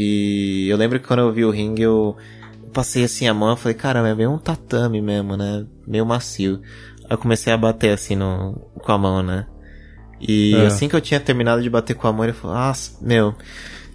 [0.00, 2.16] E eu lembro que quando eu vi o ringue, eu
[2.72, 5.66] passei assim a mão e falei, caramba, é meio um tatame mesmo, né?
[5.84, 6.60] Meio macio.
[7.00, 9.48] Aí eu comecei a bater assim no, com a mão, né?
[10.20, 10.66] E é.
[10.66, 13.34] assim que eu tinha terminado de bater com a mão, ele falou, nossa, meu,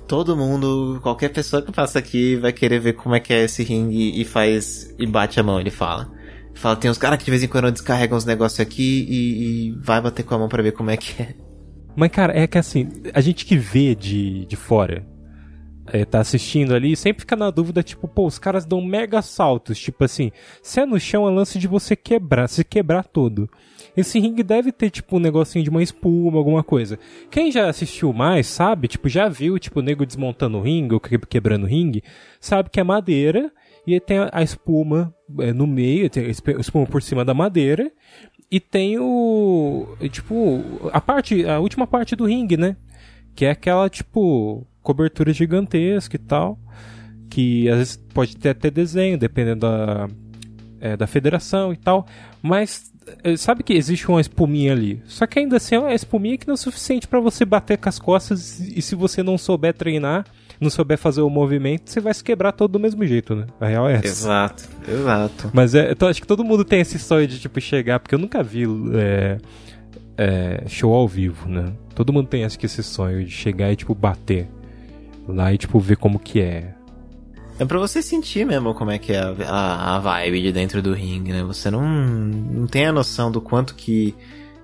[0.06, 3.64] todo mundo, qualquer pessoa que passa aqui vai querer ver como é que é esse
[3.64, 6.12] ringue e faz, e bate a mão, ele fala.
[6.50, 9.70] Ele fala, tem uns caras que de vez em quando descarregam uns negócios aqui e,
[9.70, 11.34] e vai bater com a mão para ver como é que é.
[11.96, 15.13] Mas, cara, é que assim, a gente que vê de, de fora,
[15.88, 19.78] é, tá assistindo ali, sempre fica na dúvida, tipo, pô, os caras dão mega saltos,
[19.78, 23.50] tipo assim, se é no chão é lance de você quebrar, se quebrar todo.
[23.96, 26.98] Esse ringue deve ter, tipo, um negocinho de uma espuma, alguma coisa.
[27.30, 31.00] Quem já assistiu mais, sabe, tipo, já viu, tipo, o nego desmontando o ringue, ou
[31.00, 32.04] quebrando o ringue,
[32.40, 33.52] sabe que é madeira,
[33.86, 37.92] e tem a espuma é, no meio, tem a espuma por cima da madeira,
[38.50, 42.78] e tem o, tipo, a parte, a última parte do ringue, né?
[43.36, 46.60] Que é aquela, tipo, cobertura gigantesca e tal.
[47.30, 50.08] Que às vezes pode ter até desenho, dependendo da,
[50.80, 52.06] é, da federação e tal.
[52.42, 52.94] Mas
[53.24, 55.02] é, sabe que existe uma espuminha ali.
[55.06, 57.90] Só que ainda assim é uma espuminha que não é suficiente para você bater com
[57.90, 58.60] as costas.
[58.60, 60.26] E se você não souber treinar,
[60.60, 63.48] não souber fazer o movimento, você vai se quebrar todo do mesmo jeito, né?
[63.60, 64.08] A real é essa.
[64.08, 65.52] Exato, exato.
[65.54, 68.20] Mas é, então, acho que todo mundo tem esse sonho de tipo chegar, porque eu
[68.20, 69.38] nunca vi é,
[70.18, 71.74] é, show ao vivo, né?
[71.96, 74.48] Todo mundo tem acho que esse sonho de chegar e tipo bater
[75.28, 76.74] lá e, tipo, ver como que é.
[77.60, 80.82] É pra você sentir mesmo como é que é a, a, a vibe de dentro
[80.82, 81.44] do ringue, né?
[81.44, 84.16] Você não, não tem a noção do quanto que,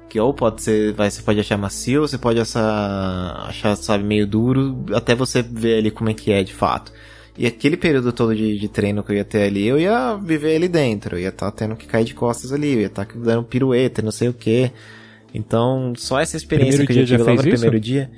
[0.10, 4.26] que ou pode ser, vai, você pode achar macio, você pode achar, achar, sabe, meio
[4.26, 6.91] duro, até você ver ali como é que é de fato.
[7.38, 10.56] E aquele período todo de, de treino que eu ia ter ali, eu ia viver
[10.56, 13.06] ali dentro, eu ia estar tá tendo que cair de costas ali, eu ia estar
[13.06, 14.72] tá dando pirueta, não sei o que.
[15.32, 18.10] Então, só essa experiência primeiro que eu já tive logo no primeiro dia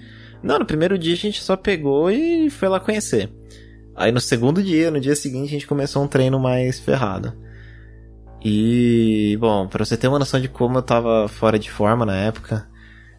[0.43, 3.31] não, no primeiro dia a gente só pegou e foi lá conhecer.
[3.95, 7.33] Aí no segundo dia, no dia seguinte, a gente começou um treino mais ferrado.
[8.43, 12.15] E, bom, pra você ter uma noção de como eu tava fora de forma na
[12.15, 12.67] época,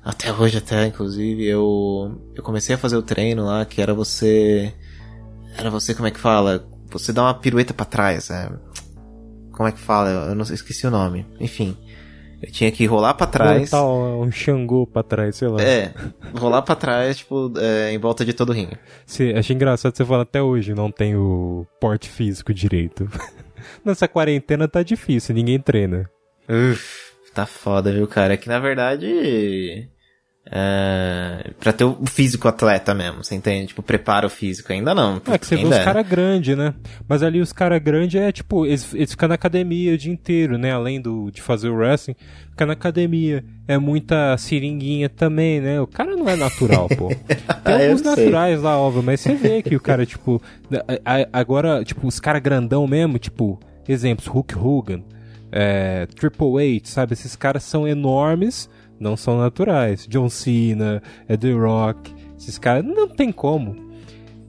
[0.05, 4.75] até hoje até, inclusive, eu, eu comecei a fazer o treino lá, que era você,
[5.57, 6.67] era você, como é que fala?
[6.91, 8.51] Você dá uma pirueta para trás, é,
[9.53, 10.11] como é que fala?
[10.11, 11.25] Eu não sei, esqueci o nome.
[11.39, 11.77] Enfim,
[12.43, 13.71] eu tinha que rolar para trás.
[13.71, 15.63] Botar um Xangô pra trás, sei lá.
[15.63, 15.95] É,
[16.35, 18.77] rolar para trás, tipo, é, em volta de todo o ringue.
[19.07, 23.09] Sim, achei engraçado você falar até hoje, não tem o porte físico direito.
[23.85, 26.11] Nessa quarentena tá difícil, ninguém treina.
[26.49, 28.35] Uf, tá foda, viu, cara?
[28.35, 29.89] É que na verdade.
[30.55, 33.69] É, pra ter o físico atleta mesmo, você entende?
[33.69, 35.19] Tipo, preparo físico, ainda não.
[35.27, 36.75] É que você vê os caras grandes, né?
[37.09, 40.59] Mas ali os caras grandes é tipo, eles, eles ficam na academia o dia inteiro,
[40.59, 40.71] né?
[40.71, 42.15] Além do, de fazer o wrestling,
[42.51, 43.43] fica na academia.
[43.67, 45.81] É muita seringuinha também, né?
[45.81, 47.09] O cara não é natural, pô.
[47.65, 50.43] Tem alguns naturais lá, óbvio, mas você vê que o cara, tipo.
[51.33, 55.03] Agora, tipo, os caras grandão mesmo, tipo, exemplos, Hulk Hogan,
[55.51, 57.15] é, Triple H, sabe?
[57.15, 58.69] Esses caras são enormes
[59.03, 60.07] não são naturais.
[60.09, 63.77] John Cena, é The Rock, esses caras não tem como.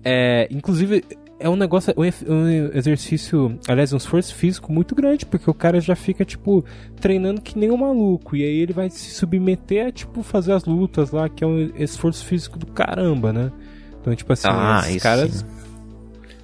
[0.04, 1.04] É, inclusive,
[1.40, 5.96] é um negócio, um exercício, aliás, um esforço físico muito grande, porque o cara já
[5.96, 6.64] fica, tipo,
[7.02, 10.66] treinando que nem um maluco, e aí ele vai se submeter a, tipo, fazer as
[10.66, 13.52] lutas lá, que é um esforço físico do caramba, né?
[14.00, 15.46] Então, tipo assim, ah, esses caras...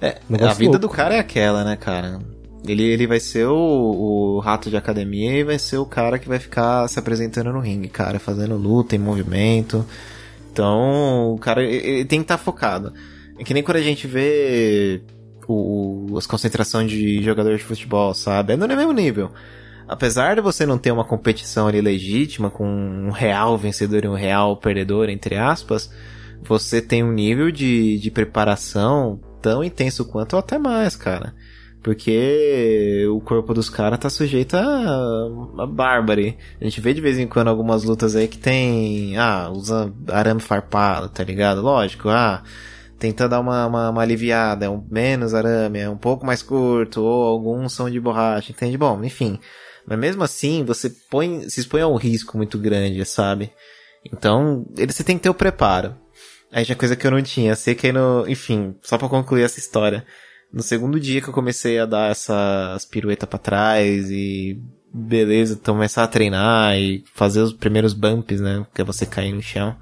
[0.00, 0.78] É, a vida louco.
[0.78, 2.20] do cara é aquela, né, cara?
[2.66, 6.28] Ele, ele vai ser o, o rato de academia e vai ser o cara que
[6.28, 9.84] vai ficar se apresentando no ringue, cara, fazendo luta em movimento.
[10.52, 12.92] Então, o cara ele tem que estar tá focado.
[13.38, 15.02] É que nem quando a gente vê
[15.48, 18.52] o, as concentrações de jogadores de futebol, sabe?
[18.52, 19.30] É no mesmo nível.
[19.88, 24.14] Apesar de você não ter uma competição ali legítima com um real vencedor e um
[24.14, 25.90] real perdedor, entre aspas,
[26.42, 31.34] você tem um nível de, de preparação tão intenso quanto ou até mais, cara.
[31.82, 35.98] Porque o corpo dos caras tá sujeito a, a.
[36.60, 39.16] A gente vê de vez em quando algumas lutas aí que tem.
[39.16, 41.62] Ah, usa arame farpado, tá ligado?
[41.62, 42.42] Lógico, ah,
[42.98, 47.02] tenta dar uma, uma, uma aliviada, é um menos arame, é um pouco mais curto,
[47.02, 48.76] ou alguns são de borracha, entende?
[48.76, 49.38] Bom, enfim.
[49.86, 53.50] Mas mesmo assim, você põe, se expõe a um risco muito grande, sabe?
[54.04, 55.96] Então, ele, você tem que ter o preparo.
[56.52, 57.54] Aí já coisa que eu não tinha.
[57.56, 58.28] Sei que aí no.
[58.28, 60.04] Enfim, só pra concluir essa história.
[60.52, 64.60] No segundo dia que eu comecei a dar essas piruetas para trás e
[64.92, 68.66] beleza, começar a treinar e fazer os primeiros bumps, né?
[68.74, 69.76] Que é você cair no chão.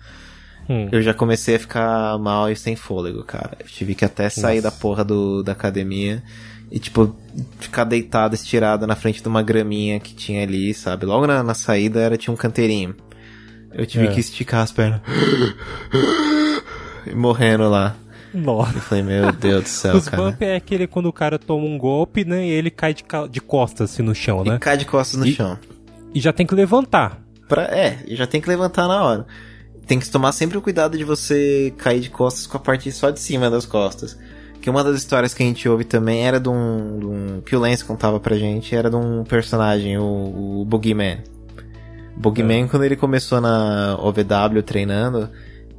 [0.68, 0.88] Hum.
[0.92, 3.57] Eu já comecei a ficar mal e sem fôlego, cara.
[3.61, 4.70] Eu tive que até sair Nossa.
[4.70, 6.22] da porra do, da academia
[6.70, 7.16] e, tipo,
[7.59, 11.07] ficar deitado, estirado na frente de uma graminha que tinha ali, sabe?
[11.07, 12.94] Logo na, na saída era, tinha um canteirinho.
[13.72, 14.12] Eu tive é.
[14.12, 15.00] que esticar as pernas.
[17.07, 17.96] e morrendo lá.
[18.32, 18.76] Nossa.
[18.76, 20.22] Eu falei, meu Deus do céu, Os cara.
[20.22, 22.46] bump é aquele quando o cara toma um golpe, né?
[22.46, 24.56] E ele cai de, de costas assim no chão, né?
[24.56, 25.58] E cai de costas no e, chão.
[26.14, 27.22] E já tem que levantar.
[27.48, 29.26] Pra, é, e já tem que levantar na hora.
[29.86, 33.10] Tem que tomar sempre o cuidado de você cair de costas com a parte só
[33.10, 34.18] de cima das costas.
[34.60, 36.98] Que uma das histórias que a gente ouve também era de um.
[36.98, 41.22] De um que o Lance contava pra gente, era de um personagem, o, o Boogeyman.
[42.16, 42.68] Boogeyman, é.
[42.68, 45.30] quando ele começou na OVW treinando,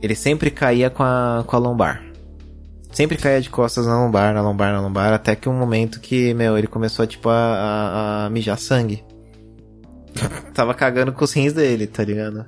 [0.01, 2.08] ele sempre caía com a, com a lombar
[2.91, 6.33] sempre caía de costas na lombar, na lombar, na lombar, até que um momento que,
[6.33, 9.03] meu, ele começou, tipo, a, a, a mijar sangue.
[10.53, 12.45] Tava cagando com os rins dele, tá ligado?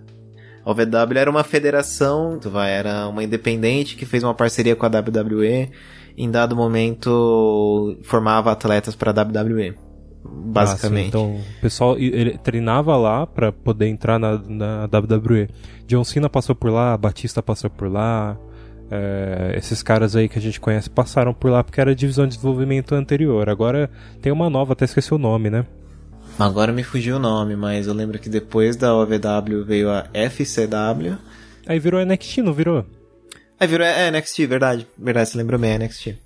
[0.63, 4.89] A OVW era uma federação, vai, era uma independente que fez uma parceria com a
[4.89, 5.71] WWE.
[6.17, 9.75] Em dado momento, formava atletas para a WWE.
[10.23, 11.06] Basicamente.
[11.06, 15.49] Ah, então, o pessoal ele treinava lá para poder entrar na, na WWE.
[15.88, 18.38] John Cena passou por lá, Batista passou por lá,
[18.91, 22.27] é, esses caras aí que a gente conhece passaram por lá porque era a divisão
[22.27, 23.49] de desenvolvimento anterior.
[23.49, 23.89] Agora
[24.21, 25.65] tem uma nova, até esqueci o nome, né?
[26.38, 31.17] Agora me fugiu o nome, mas eu lembro que depois da OVW veio a FCW.
[31.65, 32.86] Aí virou NXT, não virou?
[33.60, 34.88] Aí virou é, NXT, verdade.
[34.97, 36.20] Verdade, você lembrou bem, NXT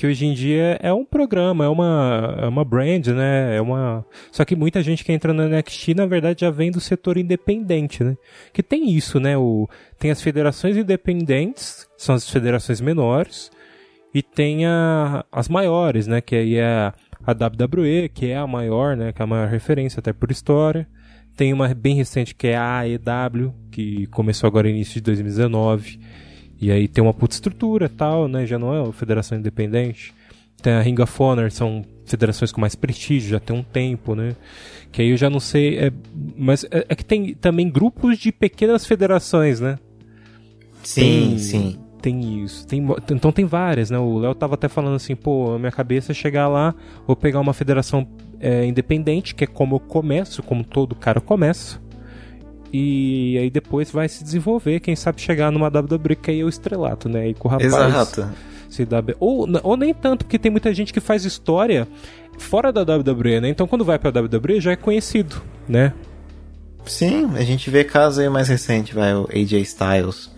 [0.00, 3.54] que hoje em dia é um programa, é uma, é uma brand, né?
[3.54, 4.02] É uma...
[4.32, 8.02] Só que muita gente que entra no NXT, na verdade, já vem do setor independente,
[8.02, 8.16] né?
[8.50, 9.36] Que tem isso, né?
[9.36, 9.68] O...
[9.98, 13.50] Tem as federações independentes, são as federações menores,
[14.14, 15.22] e tem a...
[15.30, 16.22] as maiores, né?
[16.22, 16.94] Que aí é
[17.26, 19.12] a WWE, que é a maior, né?
[19.12, 20.88] Que é a maior referência, até por história.
[21.36, 26.00] Tem uma bem recente que é a AEW, que começou agora início de 2019
[26.60, 28.46] e aí tem uma puta estrutura tal, né?
[28.46, 30.12] Já não é uma federação independente.
[30.62, 34.36] Tem a Ring of Honor, são federações com mais prestígio, já tem um tempo, né?
[34.92, 35.78] Que aí eu já não sei.
[35.78, 35.92] É,
[36.36, 39.78] mas é, é que tem também grupos de pequenas federações, né?
[40.82, 41.78] Sim, tem, sim.
[42.02, 42.66] tem isso.
[42.66, 43.98] Tem, então tem várias, né?
[43.98, 46.74] O Léo tava até falando assim, pô, a minha cabeça é chegar lá,
[47.06, 48.06] vou pegar uma federação
[48.38, 51.80] é, independente, que é como eu começo, como todo cara começa.
[52.72, 56.48] E aí depois vai se desenvolver, quem sabe chegar numa WWE que aí é o
[56.48, 57.28] estrelato, né?
[57.28, 57.72] E com o rapaz.
[57.72, 58.28] Exato.
[58.68, 59.16] Se dá bem.
[59.18, 61.88] Ou, ou nem tanto, porque tem muita gente que faz história
[62.38, 63.48] fora da WWE, né?
[63.48, 65.92] Então quando vai pra WWE já é conhecido, né?
[66.86, 70.30] Sim, a gente vê caso aí mais recente, vai, o AJ Styles,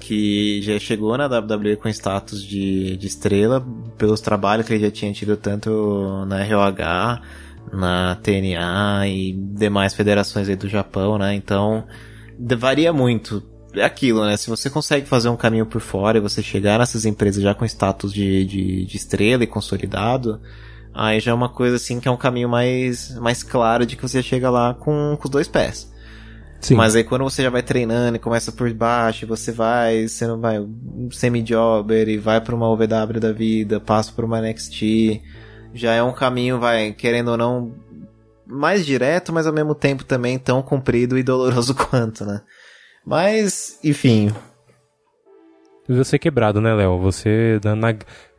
[0.00, 3.64] que já chegou na WWE com status de, de estrela
[3.98, 7.20] pelos trabalhos que ele já tinha tido tanto na ROH,
[7.72, 11.34] na TNA e demais federações aí do Japão, né?
[11.34, 11.84] Então,
[12.56, 13.42] varia muito.
[13.74, 14.36] É aquilo, né?
[14.36, 17.64] Se você consegue fazer um caminho por fora e você chegar nessas empresas já com
[17.64, 20.40] status de, de, de estrela e consolidado,
[21.00, 24.02] Aí já é uma coisa assim que é um caminho mais, mais claro de que
[24.02, 25.88] você chega lá com, com os dois pés.
[26.60, 26.74] Sim.
[26.74, 30.40] Mas aí quando você já vai treinando e começa por baixo, você vai, você não
[30.40, 35.22] vai um semi-jobber e vai para uma OVW da vida, passa por uma NXT,
[35.74, 37.74] já é um caminho, vai, querendo ou não,
[38.46, 42.40] mais direto, mas ao mesmo tempo também tão comprido e doloroso quanto, né?
[43.04, 44.32] Mas, enfim.
[45.88, 46.98] Você quebrado, né, Léo?
[46.98, 47.94] Você na,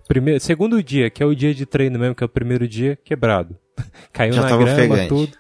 [0.10, 2.98] Primeiro, segundo dia, que é o dia de treino mesmo, que é o primeiro dia,
[3.04, 3.56] quebrado.
[4.12, 5.08] Caiu Já na grama, ofegante.
[5.08, 5.32] tudo.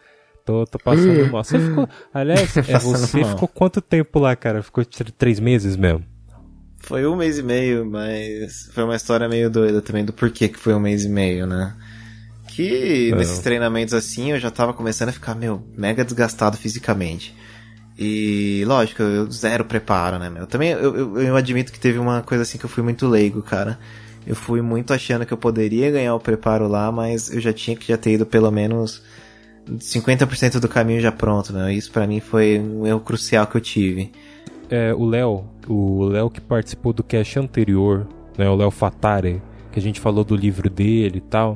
[0.45, 1.43] Tô, tô passando mal.
[1.43, 1.89] Você ficou.
[2.13, 3.29] Aliás, é, você mal.
[3.31, 4.61] ficou quanto tempo lá, cara?
[4.61, 4.85] Ficou
[5.17, 6.05] três meses mesmo?
[6.79, 10.57] Foi um mês e meio, mas foi uma história meio doida também do porquê que
[10.57, 11.75] foi um mês e meio, né?
[12.47, 13.17] Que Não.
[13.17, 17.35] nesses treinamentos assim eu já tava começando a ficar, meu, mega desgastado fisicamente.
[17.97, 20.47] E lógico, eu zero preparo, né, meu?
[20.47, 23.41] Também eu, eu, eu admito que teve uma coisa assim que eu fui muito leigo,
[23.41, 23.77] cara
[24.29, 27.75] eu fui muito achando que eu poderia ganhar o preparo lá, mas eu já tinha
[27.75, 29.01] que já ter ido pelo menos
[29.67, 31.73] 50% do caminho já pronto, né?
[31.73, 34.11] Isso para mim foi um erro crucial que eu tive.
[34.69, 39.79] É, o Léo, o Léo que participou do cast anterior, né, o Léo Fatare, que
[39.79, 41.55] a gente falou do livro dele e tal,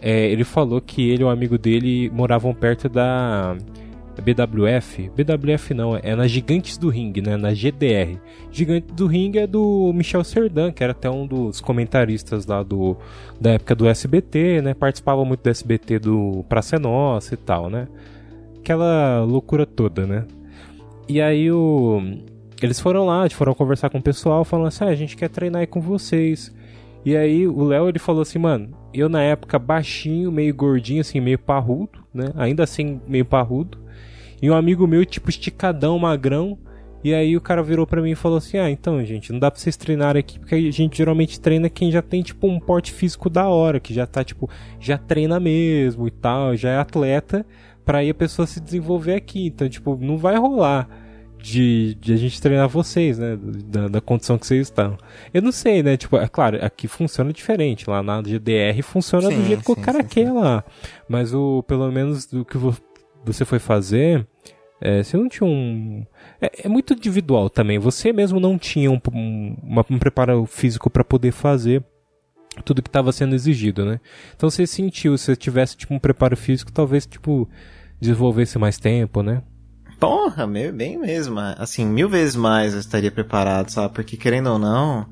[0.00, 3.56] é, ele falou que ele e o amigo dele moravam perto da
[4.22, 8.18] BWF, BWF não, é na Gigantes do Ring, né, na GDR.
[8.50, 12.96] Gigantes do Ring é do Michel Serdan, que era até um dos comentaristas lá do
[13.40, 17.70] da época do SBT, né, participava muito do SBT do Praça é Nossa e tal,
[17.70, 17.86] né.
[18.58, 20.24] Aquela loucura toda, né.
[21.08, 22.02] E aí o
[22.66, 25.60] eles foram lá, foram conversar com o pessoal, falando assim: ah, a gente quer treinar
[25.60, 26.52] aí com vocês.
[27.04, 31.20] E aí o Léo ele falou assim, mano, eu na época baixinho, meio gordinho, assim,
[31.20, 32.26] meio parrudo, né?
[32.36, 33.78] Ainda assim, meio parrudo.
[34.42, 36.58] E um amigo meu, tipo, esticadão, magrão.
[37.02, 39.50] E aí o cara virou para mim e falou assim: Ah, então, gente, não dá
[39.50, 42.92] pra vocês treinarem aqui, porque a gente geralmente treina quem já tem, tipo, um porte
[42.92, 47.46] físico da hora, que já tá, tipo, já treina mesmo e tal, já é atleta,
[47.84, 49.46] pra aí a pessoa se desenvolver aqui.
[49.46, 51.07] Então, tipo, não vai rolar
[51.40, 53.38] de, de a gente treinar vocês, né?
[53.66, 54.98] Da, da condição que vocês estão.
[55.32, 55.96] Eu não sei, né?
[55.96, 57.88] Tipo, é claro, aqui funciona diferente.
[57.88, 60.64] Lá na GDR funciona sim, do jeito sim, que o cara sim, quer lá.
[61.08, 62.58] Mas o, pelo menos do que
[63.24, 64.26] você foi fazer,
[64.80, 66.04] é, você não tinha um.
[66.40, 67.78] É, é, muito individual também.
[67.78, 69.56] Você mesmo não tinha um, um,
[69.90, 71.84] um preparo físico para poder fazer
[72.64, 74.00] tudo que estava sendo exigido, né?
[74.34, 77.48] Então você sentiu, se você tivesse tipo um preparo físico, talvez tipo
[78.00, 79.42] desenvolvesse mais tempo, né?
[79.98, 81.40] Porra, bem mesmo.
[81.40, 83.92] Assim, mil vezes mais eu estaria preparado, sabe?
[83.94, 85.06] Porque querendo ou não,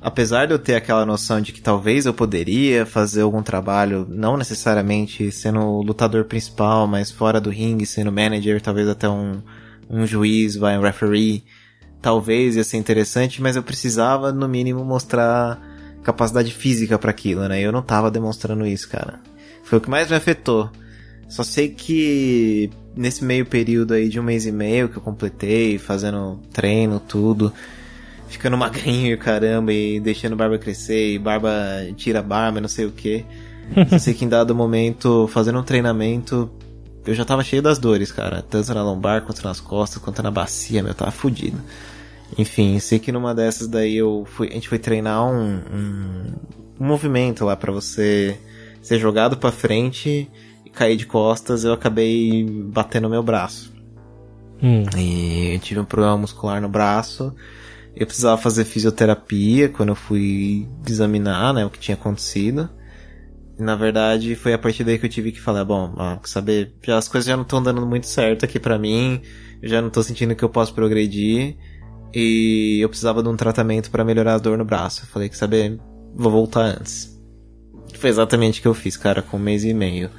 [0.00, 4.36] apesar de eu ter aquela noção de que talvez eu poderia fazer algum trabalho, não
[4.36, 9.40] necessariamente sendo o lutador principal, mas fora do ringue, sendo manager, talvez até um,
[9.88, 11.44] um juiz, vai, um referee,
[12.02, 15.58] talvez ia ser interessante, mas eu precisava, no mínimo, mostrar
[16.02, 17.62] capacidade física para aquilo, né?
[17.62, 19.20] Eu não tava demonstrando isso, cara.
[19.64, 20.70] Foi o que mais me afetou.
[21.28, 25.78] Só sei que nesse meio período aí de um mês e meio que eu completei,
[25.78, 27.52] fazendo treino, tudo,
[28.28, 31.50] ficando magrinho e caramba, e deixando barba crescer, e barba
[31.96, 33.24] tira barba, não sei o que.
[33.88, 36.50] Só sei que em dado momento, fazendo um treinamento,
[37.06, 38.42] eu já tava cheio das dores, cara.
[38.42, 41.58] Tanto na lombar, quanto nas costas, quanto na bacia, meu, tava fudido.
[42.38, 46.32] Enfim, sei que numa dessas daí eu fui, a gente foi treinar um, um,
[46.80, 48.38] um movimento lá para você
[48.80, 50.30] ser jogado para frente
[50.72, 53.72] cair de costas, eu acabei batendo meu braço.
[54.62, 54.84] Hum.
[54.96, 57.34] E eu tive um problema muscular no braço
[57.94, 62.68] eu precisava fazer fisioterapia quando eu fui examinar, né, o que tinha acontecido.
[63.58, 66.74] E, na verdade, foi a partir daí que eu tive que falar, bom, ó, saber,
[66.82, 69.20] já as coisas já não estão dando muito certo aqui para mim,
[69.60, 71.56] eu já não tô sentindo que eu posso progredir
[72.14, 75.02] e eu precisava de um tratamento para melhorar a dor no braço.
[75.02, 75.78] Eu falei que saber,
[76.14, 77.12] vou voltar antes.
[77.94, 80.10] Foi exatamente o que eu fiz, cara, com um mês e meio.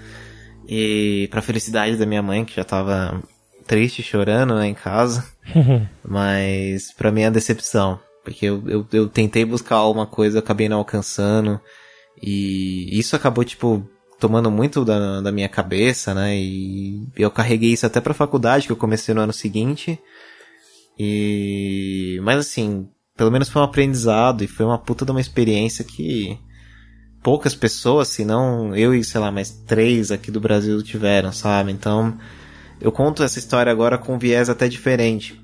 [0.67, 3.21] E pra felicidade da minha mãe, que já tava
[3.65, 5.25] triste, chorando né, em casa.
[6.03, 7.99] Mas para mim é decepção.
[8.23, 11.59] Porque eu, eu, eu tentei buscar alguma coisa, acabei não alcançando.
[12.21, 13.85] E isso acabou, tipo,
[14.19, 16.37] tomando muito da, da minha cabeça, né?
[16.37, 19.99] E eu carreguei isso até pra faculdade, que eu comecei no ano seguinte.
[20.97, 22.19] E.
[22.23, 22.87] Mas assim,
[23.17, 26.39] pelo menos foi um aprendizado e foi uma puta de uma experiência que
[27.23, 31.71] poucas pessoas, se não eu e sei lá, mais três aqui do Brasil tiveram, sabe?
[31.71, 32.15] Então,
[32.81, 35.41] eu conto essa história agora com um viés até diferente.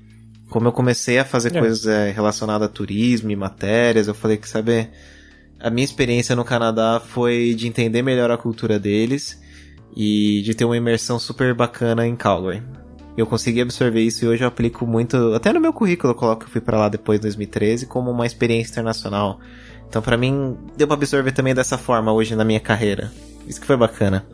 [0.50, 1.58] Como eu comecei a fazer é.
[1.58, 4.90] coisas é, relacionadas a turismo e matérias, eu falei que, sabe,
[5.58, 9.40] a minha experiência no Canadá foi de entender melhor a cultura deles
[9.96, 12.62] e de ter uma imersão super bacana em Calgary.
[13.16, 16.40] Eu consegui absorver isso e hoje eu aplico muito, até no meu currículo eu coloco
[16.40, 19.40] que eu fui para lá depois de 2013 como uma experiência internacional.
[19.90, 23.10] Então para mim deu pra absorver também dessa forma hoje na minha carreira.
[23.46, 24.24] Isso que foi bacana.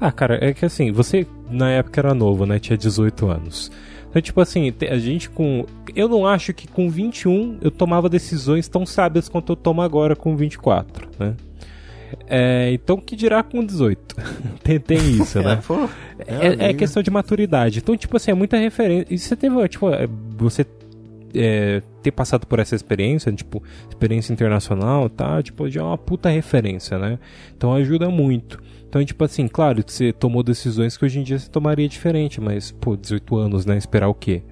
[0.00, 2.58] Ah, cara, é que assim, você na época era novo, né?
[2.58, 3.70] Tinha 18 anos.
[4.08, 5.66] Então, tipo assim, a gente com.
[5.94, 10.16] Eu não acho que com 21 eu tomava decisões tão sábias quanto eu tomo agora
[10.16, 11.34] com 24, né?
[12.26, 14.16] É, então, que dirá com 18?
[14.62, 15.60] tem, tem isso, né?
[16.26, 17.80] é, é, é, questão de maturidade.
[17.80, 19.06] Então, tipo assim, é muita referência.
[19.10, 20.64] E você teve, tipo, é, você
[21.34, 25.42] é, ter passado por essa experiência, tipo, experiência internacional, tá?
[25.42, 27.18] Tipo, já é uma puta referência, né?
[27.56, 28.62] Então ajuda muito.
[28.88, 32.40] Então, tipo assim, claro que você tomou decisões que hoje em dia você tomaria diferente,
[32.40, 33.76] mas, pô, 18 anos, né?
[33.76, 34.42] Esperar o quê?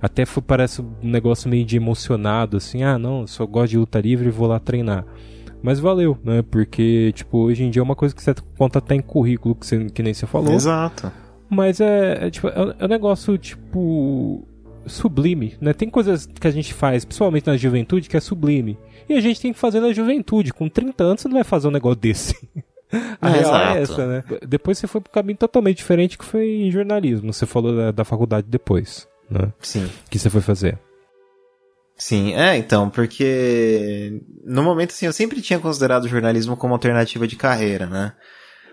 [0.00, 4.00] Até foi, parece um negócio meio de emocionado, assim, ah, não, só gosto de luta
[4.00, 5.04] livre e vou lá treinar.
[5.62, 6.42] Mas valeu, né?
[6.42, 9.64] Porque, tipo, hoje em dia é uma coisa que você conta até em currículo, que,
[9.64, 10.54] você, que nem você falou.
[10.54, 11.12] Exato.
[11.48, 14.44] Mas é, é tipo, é, é um negócio, tipo,
[14.86, 15.72] sublime, né?
[15.72, 18.78] Tem coisas que a gente faz, principalmente na juventude, que é sublime.
[19.08, 20.52] E a gente tem que fazer na juventude.
[20.52, 22.36] Com 30 anos você não vai fazer um negócio desse.
[23.20, 24.24] A é, real é essa, né?
[24.46, 27.32] Depois você foi para um caminho totalmente diferente que foi em jornalismo.
[27.32, 29.50] Você falou da, da faculdade depois, né?
[29.60, 29.88] Sim.
[30.10, 30.78] que você foi fazer?
[31.96, 37.26] Sim, é, então, porque no momento assim, eu sempre tinha considerado o jornalismo como alternativa
[37.26, 38.12] de carreira, né?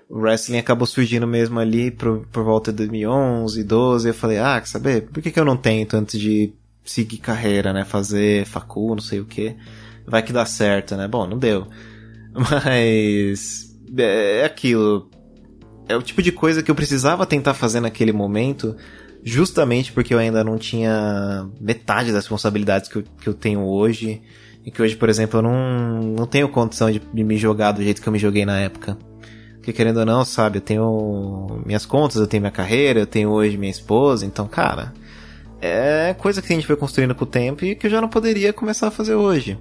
[0.09, 4.07] O wrestling acabou surgindo mesmo ali por, por volta de 2011, 12.
[4.07, 5.01] Eu falei, ah, quer saber?
[5.03, 6.51] Por que, que eu não tento antes de
[6.83, 7.85] seguir carreira, né?
[7.85, 9.55] Fazer facu, não sei o que.
[10.07, 11.07] Vai que dá certo, né?
[11.07, 11.67] Bom, não deu.
[12.33, 15.07] Mas é, é aquilo.
[15.87, 18.75] É o tipo de coisa que eu precisava tentar fazer naquele momento,
[19.23, 24.23] justamente porque eu ainda não tinha metade das responsabilidades que eu, que eu tenho hoje.
[24.65, 27.83] E que hoje, por exemplo, eu não, não tenho condição de, de me jogar do
[27.83, 28.97] jeito que eu me joguei na época.
[29.59, 33.29] Porque querendo ou não, sabe, eu tenho minhas contas, eu tenho minha carreira, eu tenho
[33.29, 34.93] hoje minha esposa, então, cara,
[35.61, 38.07] é coisa que a gente foi construindo com o tempo e que eu já não
[38.07, 39.57] poderia começar a fazer hoje.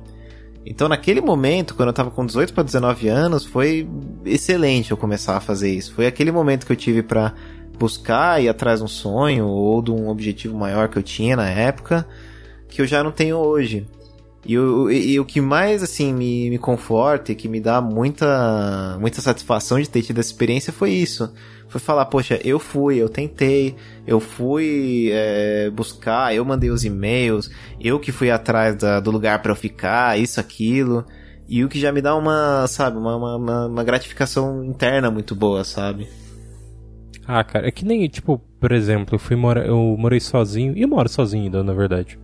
[0.64, 3.88] Então, naquele momento, quando eu tava com 18 para 19 anos, foi
[4.24, 5.94] excelente eu começar a fazer isso.
[5.94, 7.32] Foi aquele momento que eu tive para
[7.78, 11.48] buscar ir atrás de um sonho ou de um objetivo maior que eu tinha na
[11.48, 12.06] época,
[12.68, 13.86] que eu já não tenho hoje.
[14.48, 17.82] E o, e, e o que mais, assim, me, me conforta e que me dá
[17.82, 21.30] muita, muita satisfação de ter tido essa experiência foi isso.
[21.68, 23.76] Foi falar, poxa, eu fui, eu tentei,
[24.06, 29.42] eu fui é, buscar, eu mandei os e-mails, eu que fui atrás da, do lugar
[29.42, 31.04] para eu ficar, isso, aquilo.
[31.46, 35.62] E o que já me dá uma, sabe, uma, uma, uma gratificação interna muito boa,
[35.62, 36.08] sabe?
[37.26, 40.80] Ah, cara, é que nem, tipo, por exemplo, eu fui morar, eu morei sozinho, e
[40.80, 42.18] eu moro sozinho ainda, na verdade.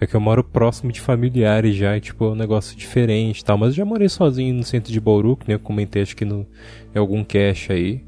[0.00, 3.44] É que eu moro próximo de familiares já, e, tipo, é um negócio diferente e
[3.44, 3.58] tal.
[3.58, 6.24] Mas eu já morei sozinho no centro de Bauru, que nem eu comentei, acho que
[6.24, 6.46] no,
[6.94, 8.04] em algum cache aí.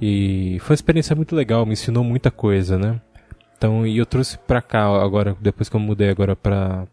[0.00, 3.00] E foi uma experiência muito legal, me ensinou muita coisa, né?
[3.56, 6.86] Então, e eu trouxe pra cá agora, depois que eu mudei agora pra.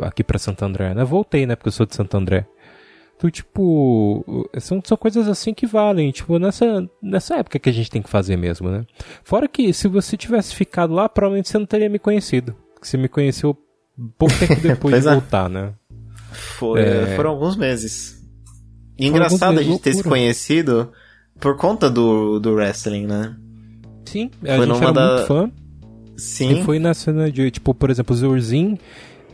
[0.00, 1.02] aqui pra Santo André, né?
[1.02, 1.56] Voltei, né?
[1.56, 2.46] Porque eu sou de Santo André.
[3.16, 4.24] Então, tipo,
[4.60, 8.08] são, são coisas assim que valem, tipo, nessa, nessa época que a gente tem que
[8.08, 8.86] fazer mesmo, né?
[9.24, 12.54] Fora que se você tivesse ficado lá, provavelmente você não teria me conhecido
[12.86, 13.56] você me conheceu
[14.18, 15.12] pouco tempo depois de é.
[15.12, 15.72] voltar, né?
[16.30, 17.16] Foi, é...
[17.16, 18.22] Foram alguns meses.
[18.98, 20.92] E engraçado meses, a gente ter se conhecido
[21.40, 23.36] por conta do, do wrestling, né?
[24.04, 25.14] Sim, a foi gente era da...
[25.14, 25.50] muito fã.
[26.16, 26.50] Sim.
[26.50, 28.76] E foi na cena de, tipo, por exemplo, o Zurzin,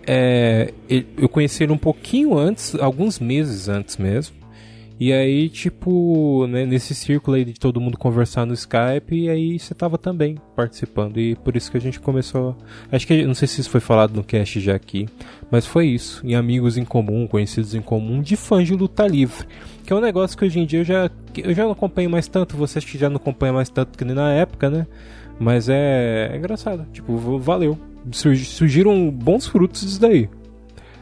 [0.07, 0.73] é,
[1.17, 4.37] eu conheci ele um pouquinho antes, alguns meses antes mesmo.
[4.99, 9.59] E aí, tipo, né, nesse círculo aí de todo mundo conversar no Skype, e aí
[9.59, 11.19] você tava também participando.
[11.19, 12.57] E por isso que a gente começou.
[12.93, 15.09] Acho que não sei se isso foi falado no cast já aqui,
[15.51, 16.25] mas foi isso.
[16.25, 19.47] Em amigos em comum, conhecidos em comum, de fãs de luta livre.
[19.85, 22.29] Que é um negócio que hoje em dia eu já, eu já não acompanho mais
[22.29, 24.87] tanto, vocês que já não acompanham mais tanto que nem na época, né?
[25.41, 26.87] Mas é, é engraçado.
[26.93, 27.77] Tipo, valeu.
[28.13, 30.29] Surgiram bons frutos disso daí.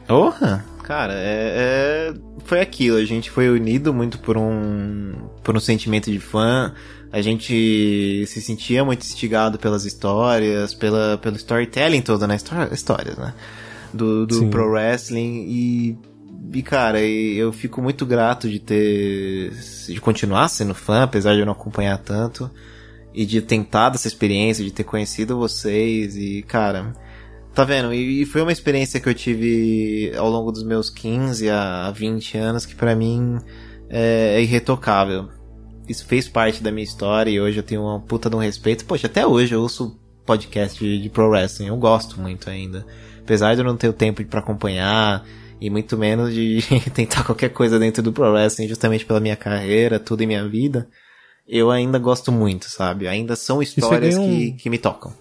[0.06, 0.71] Porra!
[0.82, 2.14] Cara, é, é,
[2.44, 2.96] foi aquilo.
[2.96, 6.74] A gente foi unido muito por um, por um sentimento de fã.
[7.12, 12.36] A gente se sentia muito instigado pelas histórias, pela, pelo storytelling todo, né?
[12.72, 13.34] Histórias, né?
[13.92, 15.98] do, do pro wrestling e,
[16.52, 19.52] e cara, eu fico muito grato de ter
[19.88, 22.50] de continuar sendo fã, apesar de eu não acompanhar tanto
[23.14, 26.94] e de ter tentado essa experiência, de ter conhecido vocês e, cara,
[27.54, 27.92] tá vendo?
[27.92, 32.66] E, foi uma experiência que eu tive ao longo dos meus 15 a 20 anos
[32.66, 33.38] que para mim
[33.88, 35.28] é, é irretocável.
[35.88, 38.84] Isso fez parte da minha história e hoje eu tenho uma puta de um respeito.
[38.84, 42.86] Poxa, até hoje eu ouço podcast de, de pro wrestling, eu gosto muito ainda.
[43.20, 45.24] Apesar de eu não ter o tempo para acompanhar
[45.60, 46.60] e muito menos de
[46.94, 50.88] tentar qualquer coisa dentro do pro wrestling justamente pela minha carreira, tudo em minha vida
[51.46, 53.08] eu ainda gosto muito, sabe?
[53.08, 55.12] Ainda são histórias um, que, que me tocam.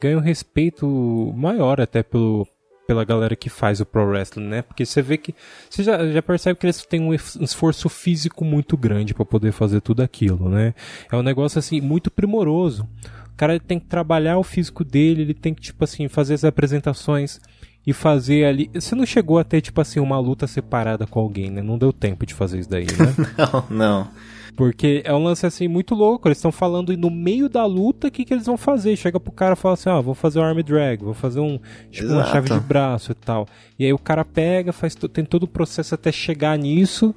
[0.00, 2.46] Ganha um respeito maior até pelo,
[2.86, 4.62] pela galera que faz o pro wrestling, né?
[4.62, 5.34] Porque você vê que
[5.68, 9.80] você já, já percebe que eles têm um esforço físico muito grande para poder fazer
[9.80, 10.74] tudo aquilo, né?
[11.10, 12.88] É um negócio assim muito primoroso.
[13.32, 16.44] O cara tem que trabalhar o físico dele, ele tem que tipo assim fazer as
[16.44, 17.40] apresentações
[17.86, 18.70] e fazer ali.
[18.72, 21.62] Você não chegou a ter tipo assim uma luta separada com alguém, né?
[21.62, 23.14] Não deu tempo de fazer isso daí, né?
[23.70, 24.10] não, não.
[24.56, 26.28] Porque é um lance assim muito louco.
[26.28, 28.96] Eles estão falando no meio da luta o que, que eles vão fazer.
[28.96, 31.58] Chega pro cara e fala assim: ah, vou fazer um arm drag, vou fazer um
[31.90, 33.46] tipo uma chave de braço e tal.
[33.78, 37.14] E aí o cara pega, faz tem todo o processo até chegar nisso.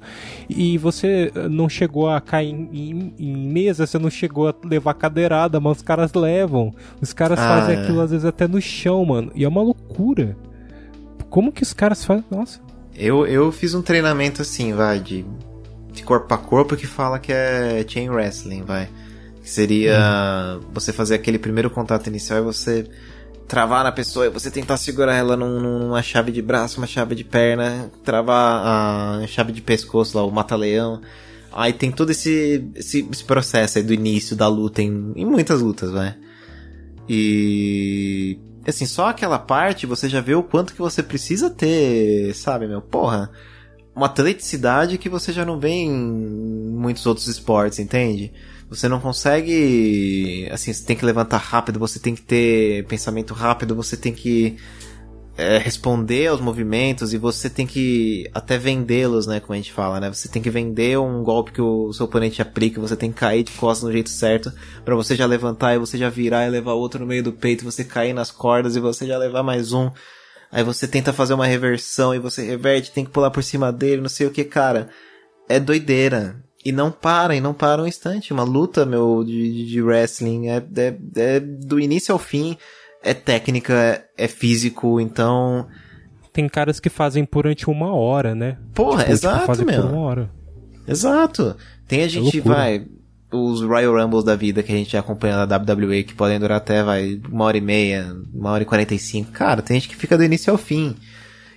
[0.48, 4.54] E você eh, não chegou a cair em, em, em mesa, você não chegou a
[4.64, 6.74] levar cadeirada, mas os caras levam.
[7.00, 7.82] Os caras ah, fazem é.
[7.82, 9.30] aquilo às vezes até no chão, mano.
[9.34, 10.36] E é uma loucura.
[11.30, 12.24] Como que os caras fazem?
[12.28, 12.60] Nossa.
[12.96, 15.24] Eu, eu fiz um treinamento assim, vai, de
[15.98, 18.88] de corpo a corpo que fala que é chain wrestling, vai.
[19.42, 20.60] Que seria uhum.
[20.72, 22.88] você fazer aquele primeiro contato inicial e você
[23.46, 27.14] travar na pessoa e você tentar segurar ela num, numa chave de braço, uma chave
[27.14, 31.00] de perna, travar a chave de pescoço lá, o mata-leão.
[31.50, 35.62] Aí tem todo esse, esse, esse, processo aí do início da luta em, em muitas
[35.62, 36.14] lutas, vai.
[37.08, 42.68] E assim, só aquela parte você já vê o quanto que você precisa ter, sabe,
[42.68, 42.82] meu?
[42.82, 43.30] Porra,
[43.98, 48.32] uma atleticidade que você já não vê em muitos outros esportes, entende?
[48.70, 50.48] Você não consegue.
[50.52, 54.56] Assim, você tem que levantar rápido, você tem que ter pensamento rápido, você tem que
[55.36, 59.40] é, responder aos movimentos e você tem que até vendê-los, né?
[59.40, 60.12] Como a gente fala, né?
[60.12, 63.42] Você tem que vender um golpe que o seu oponente aplica, você tem que cair
[63.42, 64.52] de costas no jeito certo
[64.84, 67.64] para você já levantar e você já virar e levar outro no meio do peito,
[67.64, 69.90] você cair nas cordas e você já levar mais um.
[70.50, 74.00] Aí você tenta fazer uma reversão e você reverte, tem que pular por cima dele,
[74.00, 74.88] não sei o que, cara.
[75.48, 76.36] É doideira.
[76.64, 78.32] E não para, e não para um instante.
[78.32, 82.56] Uma luta, meu, de, de wrestling é, é, é, do início ao fim.
[83.02, 85.68] É técnica, é, é físico, então.
[86.32, 88.58] Tem caras que fazem durante uma hora, né?
[88.74, 89.82] Porra, tipo, exato, tipo, meu.
[89.82, 90.30] Por uma hora.
[90.86, 91.56] Exato.
[91.86, 92.86] Tem a é gente, é vai,
[93.30, 96.82] os Royal Rumbles da vida que a gente acompanha na WWE, que podem durar até,
[96.82, 99.30] vai, uma hora e meia, uma hora e quarenta e cinco.
[99.32, 100.94] Cara, tem gente que fica do início ao fim.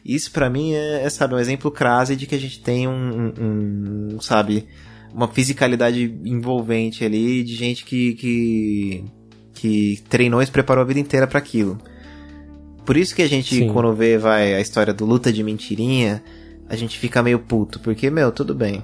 [0.04, 2.92] Isso para mim é, é, sabe, um exemplo crase de que a gente tem um,
[2.92, 4.68] um, um, sabe,
[5.14, 9.06] uma fisicalidade envolvente ali de gente que, que,
[9.54, 11.80] que treinou e se preparou a vida inteira para aquilo.
[12.86, 13.72] Por isso que a gente, Sim.
[13.72, 16.22] quando vê, vai, a história do luta de mentirinha,
[16.68, 18.84] a gente fica meio puto, porque, meu, tudo bem.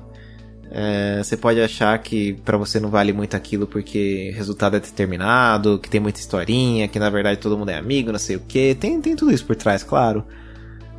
[0.69, 4.79] É, você pode achar que para você não vale muito aquilo porque o resultado é
[4.79, 8.41] determinado, que tem muita historinha, que na verdade todo mundo é amigo, não sei o
[8.41, 8.75] que.
[8.75, 10.25] Tem, tem tudo isso por trás, claro.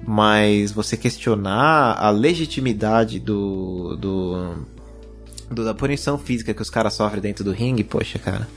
[0.06, 4.66] Mas você questionar a legitimidade do, do,
[5.50, 8.48] do da punição física que os caras sofrem dentro do ringue, poxa, cara.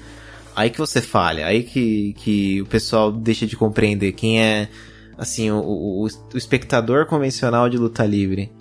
[0.55, 4.69] Aí que você falha, aí que, que o pessoal deixa de compreender quem é,
[5.17, 8.51] assim, o, o, o espectador convencional de luta livre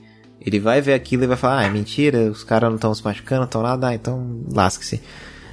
[0.40, 3.04] ele vai ver aquilo e vai falar, ah, é mentira, os caras não estão se
[3.04, 5.00] machucando, estão nada, ah, então lasque-se.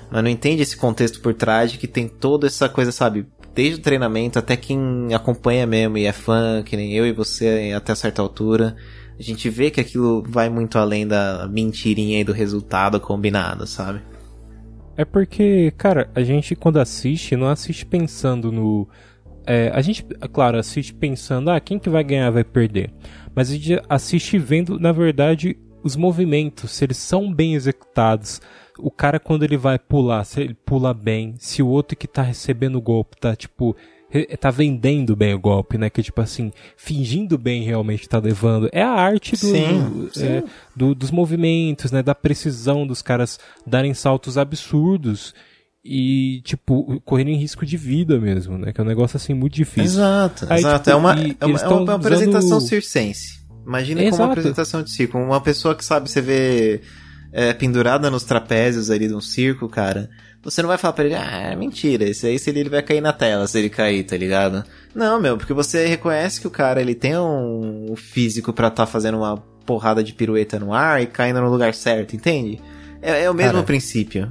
[0.10, 3.28] Mas não entende esse contexto por trás de que tem toda essa coisa, sabe?
[3.54, 7.74] Desde o treinamento até quem acompanha mesmo e é fã, que nem eu e você
[7.76, 8.76] até certa altura.
[9.20, 14.00] A gente vê que aquilo vai muito além da mentirinha e do resultado combinado, sabe?
[14.96, 18.88] É porque, cara, a gente quando assiste, não assiste pensando no.
[19.48, 22.92] É, a gente, claro, assiste pensando, ah, quem que vai ganhar vai perder
[23.38, 28.42] mas a gente assiste vendo, na verdade, os movimentos, se eles são bem executados.
[28.80, 32.24] O cara, quando ele vai pular, se ele pula bem, se o outro que tá
[32.24, 33.76] recebendo o golpe tá, tipo,
[34.40, 35.88] tá vendendo bem o golpe, né?
[35.88, 38.72] Que tipo assim, fingindo bem realmente tá levando.
[38.72, 40.26] É a arte do, sim, sim.
[40.26, 40.44] É,
[40.76, 42.02] do, dos movimentos, né?
[42.02, 45.32] Da precisão dos caras darem saltos absurdos
[45.90, 48.74] e, tipo, correrem risco de vida mesmo, né?
[48.74, 50.02] Que é um negócio, assim, muito difícil.
[50.02, 50.80] Exato, Aí, exato.
[50.80, 53.40] Tipo, é, uma, é, uma, é uma apresentação circense.
[53.66, 55.18] Imagina como uma apresentação de circo.
[55.18, 56.82] Uma pessoa que sabe, você vê
[57.32, 60.10] é, pendurada nos trapézios ali de um circo, cara.
[60.44, 62.82] Você não vai falar pra ele, ah, é mentira, esse aí se ele, ele vai
[62.82, 64.64] cair na tela se ele cair, tá ligado?
[64.94, 68.92] Não, meu, porque você reconhece que o cara ele tem um físico para estar tá
[68.92, 72.62] fazendo uma porrada de pirueta no ar e caindo no lugar certo, entende?
[73.02, 74.30] É, é o mesmo cara, princípio.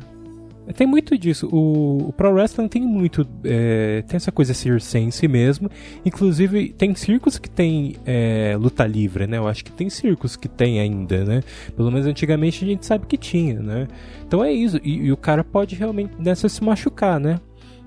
[0.75, 1.49] Tem muito disso.
[1.53, 3.27] O, o Pro Wrestling tem muito.
[3.45, 5.71] É, tem essa coisa circense mesmo.
[6.05, 9.39] Inclusive, tem circos que tem é, luta livre, né?
[9.39, 11.43] Eu acho que tem circos que tem ainda, né?
[11.77, 13.87] Pelo menos antigamente a gente sabe que tinha, né?
[14.27, 14.81] Então é isso.
[14.83, 17.41] E, e o cara pode realmente nessa se machucar, né?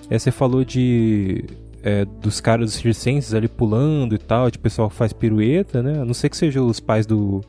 [0.09, 1.43] É, você falou de.
[1.81, 6.01] É, dos caras circenses ali pulando e tal, de pessoal que faz pirueta, né?
[6.01, 7.41] A não ser que sejam os pais do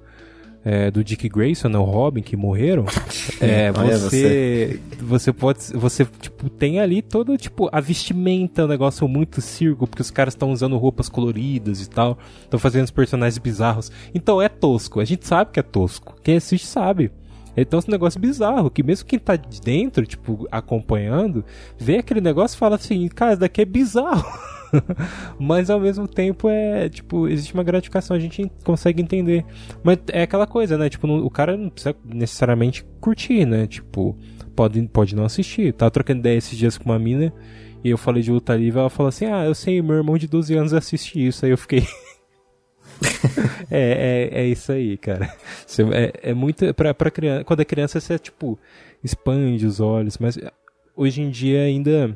[0.64, 2.84] é, do Dick Grayson, né, o Robin, que morreram,
[3.40, 9.40] é, você, você pode, você tipo tem ali todo tipo a vestimenta, um negócio muito
[9.40, 13.90] circo, porque os caras estão usando roupas coloridas e tal, estão fazendo os personagens bizarros.
[14.14, 16.14] Então é tosco, a gente sabe que é tosco.
[16.22, 17.10] Quem assiste sabe.
[17.56, 21.44] Então é um negócio bizarro, que mesmo quem tá de dentro, tipo, acompanhando,
[21.78, 24.24] vê aquele negócio e fala assim, cara, isso daqui é bizarro.
[25.38, 29.44] Mas ao mesmo tempo é, tipo, existe uma gratificação, a gente consegue entender.
[29.82, 30.88] Mas é aquela coisa, né?
[30.88, 33.66] Tipo, o cara não precisa necessariamente curtir, né?
[33.66, 34.16] Tipo,
[34.54, 35.72] pode, pode não assistir.
[35.72, 37.32] Tava trocando ideia esses dias com uma mina
[37.82, 40.26] e eu falei de luta livre, ela falou assim: Ah, eu sei, meu irmão de
[40.26, 41.44] 12 anos assiste isso.
[41.44, 41.86] Aí eu fiquei.
[43.70, 45.34] é, é, é isso aí, cara.
[45.92, 46.72] É, é muito.
[46.74, 47.44] Pra, pra criança.
[47.44, 48.58] Quando é criança, você, tipo,
[49.02, 50.38] expande os olhos, mas
[50.94, 52.14] hoje em dia ainda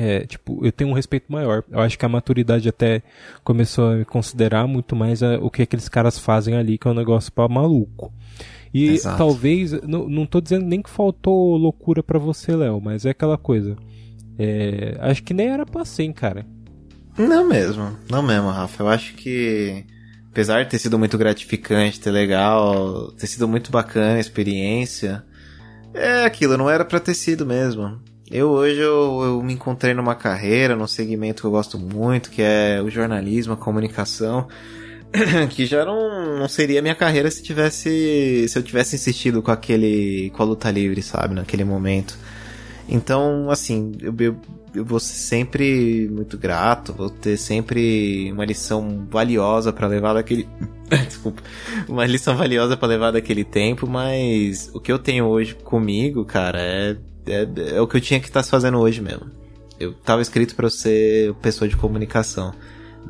[0.00, 1.64] é, tipo, eu tenho um respeito maior.
[1.68, 3.02] Eu acho que a maturidade até
[3.42, 6.90] começou a me considerar muito mais a, o que aqueles caras fazem ali, que é
[6.92, 8.12] um negócio para maluco.
[8.72, 9.18] E Exato.
[9.18, 13.36] talvez, não, não tô dizendo nem que faltou loucura para você, Léo, mas é aquela
[13.36, 13.76] coisa.
[14.38, 16.46] É, acho que nem era pra ser, hein, cara.
[17.18, 18.84] Não mesmo, não mesmo, Rafa.
[18.84, 19.84] Eu acho que,
[20.30, 25.24] apesar de ter sido muito gratificante, ter legal, ter sido muito bacana a experiência,
[25.92, 27.98] é aquilo, não era pra ter sido mesmo.
[28.30, 32.42] Eu hoje eu, eu, me encontrei numa carreira, num segmento que eu gosto muito, que
[32.42, 34.46] é o jornalismo, a comunicação,
[35.50, 40.30] que já não, não seria minha carreira se tivesse se eu tivesse insistido com aquele
[40.30, 42.18] com a luta livre, sabe, naquele momento.
[42.86, 44.36] Então, assim, eu, eu,
[44.74, 50.46] eu vou ser sempre muito grato, vou ter sempre uma lição valiosa para levar daquele
[51.08, 51.42] desculpa,
[51.88, 56.60] uma lição valiosa para levar daquele tempo, mas o que eu tenho hoje comigo, cara,
[56.60, 56.96] é
[57.30, 59.26] é, é o que eu tinha que estar tá fazendo hoje mesmo.
[59.78, 62.52] Eu tava escrito para ser pessoa de comunicação,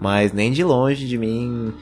[0.00, 1.72] mas nem de longe de mim,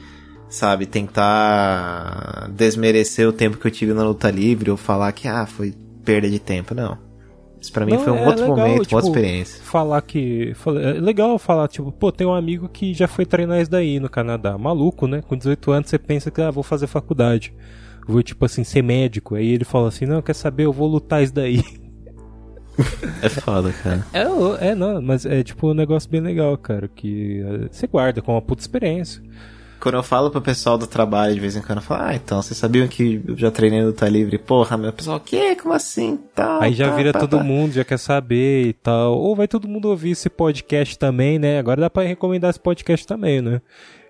[0.49, 5.45] sabe, tentar desmerecer o tempo que eu tive na luta livre ou falar que ah,
[5.45, 5.73] foi
[6.05, 6.97] perda de tempo, não.
[7.59, 9.63] Isso pra mim não, foi um é outro legal, momento, tipo, uma outra experiência.
[9.63, 10.53] Falar que.
[10.81, 14.09] É legal falar, tipo, pô, tem um amigo que já foi treinar isso daí no
[14.09, 14.57] Canadá.
[14.57, 15.21] Maluco, né?
[15.21, 17.53] Com 18 anos você pensa que, ah, vou fazer faculdade.
[18.07, 19.35] Vou, tipo assim, ser médico.
[19.35, 21.61] Aí ele fala assim, não, quer saber, eu vou lutar isso daí.
[23.21, 24.05] É foda, cara.
[24.13, 28.21] É, é, não, mas é tipo um negócio bem legal, cara, que é, você guarda
[28.21, 29.21] com uma puta experiência.
[29.79, 32.41] Quando eu falo pro pessoal do trabalho, de vez em quando, eu falo, ah, então,
[32.41, 34.37] vocês sabiam que eu já treinei no Tá Livre?
[34.39, 35.55] Porra, meu pessoal, o quê?
[35.55, 36.19] Como assim?
[36.33, 37.43] Tal, Aí já tá, vira tá, todo tá.
[37.43, 39.15] mundo, já quer saber e tal.
[39.15, 41.59] Ou vai todo mundo ouvir esse podcast também, né?
[41.59, 43.61] Agora dá pra recomendar esse podcast também, né?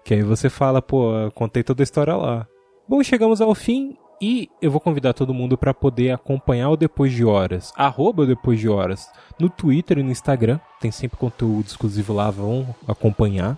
[0.06, 2.48] Que aí você fala, pô, contei toda a história lá.
[2.88, 7.12] Bom, chegamos ao fim e eu vou convidar todo mundo para poder acompanhar o Depois
[7.12, 9.08] de Horas, arroba Depois de Horas,
[9.40, 10.60] no Twitter e no Instagram.
[10.82, 13.58] Tem sempre conteúdo exclusivo lá, vão acompanhar.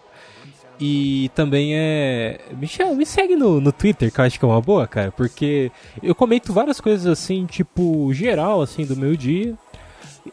[0.80, 2.40] E também é.
[2.52, 5.72] Me, me segue no, no Twitter, que eu acho que é uma boa, cara, porque
[6.02, 9.56] eu comento várias coisas assim, tipo, geral, assim, do meu dia.